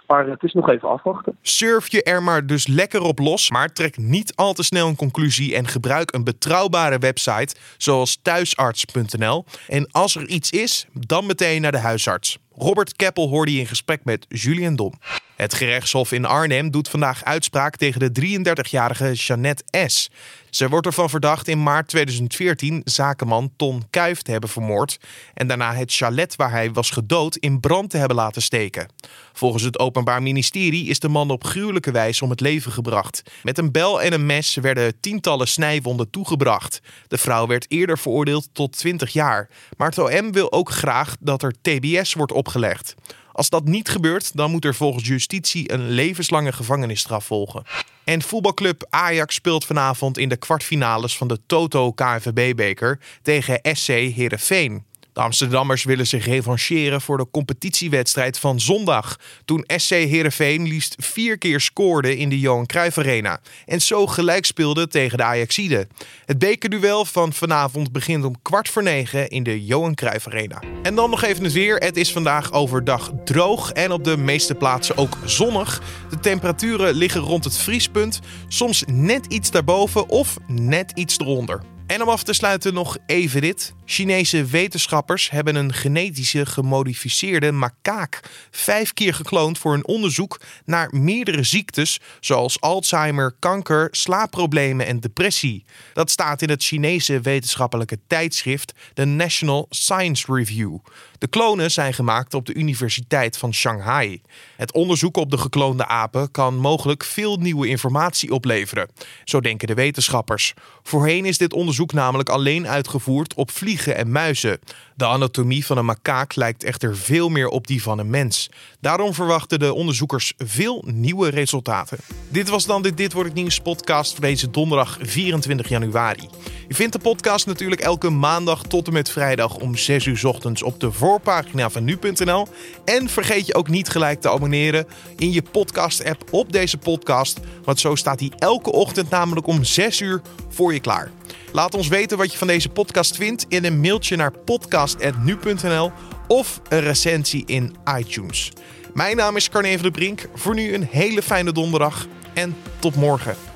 Maar 0.07 0.27
het 0.27 0.43
is 0.43 0.53
nog 0.53 0.69
even 0.69 0.89
afwachten. 0.89 1.37
Surf 1.41 1.91
je 1.91 2.03
er 2.03 2.23
maar 2.23 2.45
dus 2.45 2.67
lekker 2.67 3.01
op 3.01 3.19
los, 3.19 3.51
maar 3.51 3.73
trek 3.73 3.97
niet 3.97 4.35
al 4.35 4.53
te 4.53 4.63
snel 4.63 4.87
een 4.87 4.95
conclusie 4.95 5.55
en 5.55 5.67
gebruik 5.67 6.13
een 6.13 6.23
betrouwbare 6.23 6.97
website 6.97 7.55
zoals 7.77 8.21
thuisarts.nl. 8.21 9.45
En 9.67 9.91
als 9.91 10.15
er 10.15 10.27
iets 10.27 10.51
is, 10.51 10.87
dan 10.93 11.25
meteen 11.25 11.61
naar 11.61 11.71
de 11.71 11.77
huisarts. 11.77 12.39
Robert 12.55 12.95
Keppel 12.95 13.29
hoorde 13.29 13.53
je 13.53 13.59
in 13.59 13.65
gesprek 13.65 13.99
met 14.03 14.25
Julian 14.29 14.75
Dom. 14.75 14.93
Het 15.37 15.53
gerechtshof 15.53 16.11
in 16.11 16.25
Arnhem 16.25 16.71
doet 16.71 16.89
vandaag 16.89 17.23
uitspraak 17.23 17.75
tegen 17.75 18.13
de 18.13 18.39
33-jarige 18.39 19.13
Jeannette 19.13 19.87
S. 19.87 20.09
Ze 20.49 20.69
wordt 20.69 20.85
ervan 20.85 21.09
verdacht 21.09 21.47
in 21.47 21.63
maart 21.63 21.87
2014 21.87 22.81
zakenman 22.83 23.51
Ton 23.55 23.83
Kuif 23.89 24.21
te 24.21 24.31
hebben 24.31 24.49
vermoord 24.49 24.97
en 25.33 25.47
daarna 25.47 25.73
het 25.73 25.93
chalet 25.93 26.35
waar 26.35 26.51
hij 26.51 26.71
was 26.71 26.89
gedood 26.89 27.35
in 27.35 27.59
brand 27.59 27.89
te 27.89 27.97
hebben 27.97 28.17
laten 28.17 28.41
steken. 28.41 28.87
Volgens 29.33 29.63
het 29.63 29.79
Openbaar 29.79 30.21
Ministerie 30.21 30.87
is 30.87 30.99
de 30.99 31.09
man 31.09 31.29
op 31.29 31.43
gruwelijke 31.43 31.91
wijze 31.91 32.23
om 32.23 32.29
het 32.29 32.39
leven 32.39 32.71
gebracht. 32.71 33.21
Met 33.43 33.57
een 33.57 33.71
bel 33.71 34.01
en 34.01 34.13
een 34.13 34.25
mes 34.25 34.55
werden 34.55 34.99
tientallen 34.99 35.47
snijwonden 35.47 36.09
toegebracht. 36.09 36.81
De 37.07 37.17
vrouw 37.17 37.47
werd 37.47 37.65
eerder 37.71 37.97
veroordeeld 37.97 38.49
tot 38.53 38.77
20 38.77 39.13
jaar, 39.13 39.49
maar 39.77 39.89
het 39.89 39.97
OM 39.97 40.31
wil 40.31 40.51
ook 40.51 40.69
graag 40.69 41.15
dat 41.19 41.43
er 41.43 41.53
TBS 41.61 42.13
wordt 42.13 42.31
opgelegd. 42.31 42.95
Als 43.37 43.49
dat 43.49 43.65
niet 43.65 43.89
gebeurt, 43.89 44.37
dan 44.37 44.51
moet 44.51 44.65
er 44.65 44.75
volgens 44.75 45.07
justitie 45.07 45.71
een 45.71 45.89
levenslange 45.89 46.51
gevangenisstraf 46.51 47.25
volgen. 47.25 47.63
En 48.03 48.21
voetbalclub 48.21 48.85
Ajax 48.89 49.35
speelt 49.35 49.65
vanavond 49.65 50.17
in 50.17 50.29
de 50.29 50.37
kwartfinales 50.37 51.17
van 51.17 51.27
de 51.27 51.39
Toto 51.45 51.91
KNVB-beker 51.91 52.99
tegen 53.21 53.59
SC 53.63 53.87
Heerenveen. 53.87 54.83
De 55.17 55.23
Amsterdammers 55.23 55.83
willen 55.83 56.07
zich 56.07 56.25
revancheren 56.25 57.01
voor 57.01 57.17
de 57.17 57.27
competitiewedstrijd 57.31 58.39
van 58.39 58.59
zondag. 58.59 59.19
Toen 59.45 59.63
SC 59.67 59.89
Heerenveen 59.89 60.67
liefst 60.67 60.95
vier 60.99 61.37
keer 61.37 61.59
scoorde 61.59 62.17
in 62.17 62.29
de 62.29 62.39
Johan 62.39 62.65
Cruijff 62.65 62.97
Arena. 62.97 63.39
En 63.65 63.81
zo 63.81 64.07
gelijk 64.07 64.45
speelde 64.45 64.87
tegen 64.87 65.17
de 65.17 65.23
Ajaxide. 65.23 65.87
Het 66.25 66.39
bekerduel 66.39 67.05
van 67.05 67.33
vanavond 67.33 67.91
begint 67.91 68.25
om 68.25 68.41
kwart 68.41 68.69
voor 68.69 68.83
negen 68.83 69.29
in 69.29 69.43
de 69.43 69.65
Johan 69.65 69.95
Cruijff 69.95 70.27
Arena. 70.27 70.61
En 70.83 70.95
dan 70.95 71.09
nog 71.09 71.23
even 71.23 71.43
het 71.43 71.53
weer. 71.53 71.75
Het 71.75 71.97
is 71.97 72.11
vandaag 72.11 72.51
overdag 72.53 73.11
droog 73.25 73.71
en 73.71 73.91
op 73.91 74.03
de 74.03 74.17
meeste 74.17 74.55
plaatsen 74.55 74.97
ook 74.97 75.17
zonnig. 75.25 75.81
De 76.09 76.19
temperaturen 76.19 76.93
liggen 76.93 77.21
rond 77.21 77.43
het 77.43 77.57
vriespunt. 77.57 78.19
Soms 78.47 78.83
net 78.87 79.25
iets 79.25 79.51
daarboven 79.51 80.09
of 80.09 80.37
net 80.47 80.91
iets 80.95 81.19
eronder. 81.19 81.76
En 81.87 82.01
om 82.01 82.09
af 82.09 82.23
te 82.23 82.33
sluiten 82.33 82.73
nog 82.73 82.97
even 83.05 83.41
dit. 83.41 83.73
Chinese 83.85 84.45
wetenschappers 84.45 85.29
hebben 85.29 85.55
een 85.55 85.73
genetische 85.73 86.45
gemodificeerde 86.45 87.51
makaak 87.51 88.19
vijf 88.51 88.93
keer 88.93 89.13
gekloond 89.13 89.57
voor 89.57 89.73
een 89.73 89.87
onderzoek 89.87 90.39
naar 90.65 90.89
meerdere 90.91 91.43
ziektes 91.43 91.99
zoals 92.19 92.61
Alzheimer, 92.61 93.35
kanker, 93.39 93.87
slaapproblemen 93.91 94.85
en 94.85 94.99
depressie. 94.99 95.65
Dat 95.93 96.11
staat 96.11 96.41
in 96.41 96.49
het 96.49 96.63
Chinese 96.63 97.19
wetenschappelijke 97.19 97.99
tijdschrift 98.07 98.73
The 98.93 99.05
National 99.05 99.65
Science 99.69 100.33
Review. 100.33 100.77
De 101.19 101.27
klonen 101.27 101.71
zijn 101.71 101.93
gemaakt 101.93 102.33
op 102.33 102.45
de 102.45 102.53
Universiteit 102.53 103.37
van 103.37 103.53
Shanghai. 103.53 104.21
Het 104.55 104.73
onderzoek 104.73 105.17
op 105.17 105.31
de 105.31 105.37
gekloonde 105.37 105.87
apen 105.87 106.31
kan 106.31 106.55
mogelijk 106.55 107.03
veel 107.03 107.37
nieuwe 107.37 107.67
informatie 107.67 108.31
opleveren. 108.31 108.89
Zo 109.23 109.41
denken 109.41 109.67
de 109.67 109.73
wetenschappers. 109.73 110.53
Voorheen 110.83 111.25
is 111.25 111.37
dit 111.37 111.53
onderzoek 111.53 111.93
namelijk 111.93 112.29
alleen 112.29 112.67
uitgevoerd 112.67 113.33
op 113.33 113.51
vliegen 113.51 113.95
en 113.95 114.11
muizen. 114.11 114.59
De 114.95 115.05
anatomie 115.05 115.65
van 115.65 115.77
een 115.77 115.85
makaak 115.85 116.35
lijkt 116.35 116.63
echter 116.63 116.97
veel 116.97 117.29
meer 117.29 117.47
op 117.47 117.67
die 117.67 117.81
van 117.81 117.99
een 117.99 118.09
mens. 118.09 118.49
Daarom 118.79 119.13
verwachten 119.13 119.59
de 119.59 119.73
onderzoekers 119.73 120.33
veel 120.37 120.83
nieuwe 120.87 121.29
resultaten. 121.29 121.97
Dit 122.29 122.49
was 122.49 122.65
dan 122.65 122.81
de 122.81 122.93
Dit 122.93 123.13
Wordt 123.13 123.29
Het 123.29 123.37
Nieuws 123.37 123.59
podcast 123.59 124.11
voor 124.11 124.21
deze 124.21 124.51
donderdag 124.51 124.97
24 125.01 125.69
januari. 125.69 126.29
Je 126.67 126.75
vindt 126.75 126.93
de 126.93 126.99
podcast 126.99 127.45
natuurlijk 127.45 127.81
elke 127.81 128.09
maandag 128.09 128.63
tot 128.63 128.87
en 128.87 128.93
met 128.93 129.09
vrijdag 129.09 129.55
om 129.55 129.75
6 129.75 130.05
uur 130.05 130.27
ochtends 130.27 130.63
op 130.63 130.79
de 130.79 130.91
voorpagina 131.07 131.69
van 131.69 131.83
nu.nl. 131.83 132.47
En 132.85 133.09
vergeet 133.09 133.45
je 133.45 133.55
ook 133.55 133.67
niet 133.67 133.89
gelijk 133.89 134.21
te 134.21 134.29
abonneren 134.29 134.87
in 135.15 135.31
je 135.31 135.41
podcast-app 135.51 136.33
op 136.33 136.51
deze 136.51 136.77
podcast, 136.77 137.39
want 137.63 137.79
zo 137.79 137.95
staat 137.95 138.19
hij 138.19 138.31
elke 138.37 138.71
ochtend 138.71 139.09
namelijk 139.09 139.47
om 139.47 139.63
6 139.63 139.99
uur 139.99 140.21
voor 140.49 140.73
je 140.73 140.79
klaar. 140.79 141.11
Laat 141.51 141.75
ons 141.75 141.87
weten 141.87 142.17
wat 142.17 142.31
je 142.31 142.37
van 142.37 142.47
deze 142.47 142.69
podcast 142.69 143.15
vindt 143.15 143.45
in 143.47 143.65
een 143.65 143.79
mailtje 143.79 144.15
naar 144.15 144.31
podcast.nu.nl 144.31 145.91
of 146.27 146.61
een 146.69 146.81
recensie 146.81 147.43
in 147.45 147.75
iTunes. 147.97 148.51
Mijn 148.93 149.15
naam 149.15 149.35
is 149.35 149.49
Carne 149.49 149.73
van 149.73 149.81
de 149.81 149.91
Brink. 149.91 150.27
Voor 150.33 150.55
nu 150.55 150.73
een 150.73 150.87
hele 150.91 151.21
fijne 151.21 151.51
donderdag 151.51 152.07
en 152.33 152.55
tot 152.79 152.95
morgen. 152.95 153.46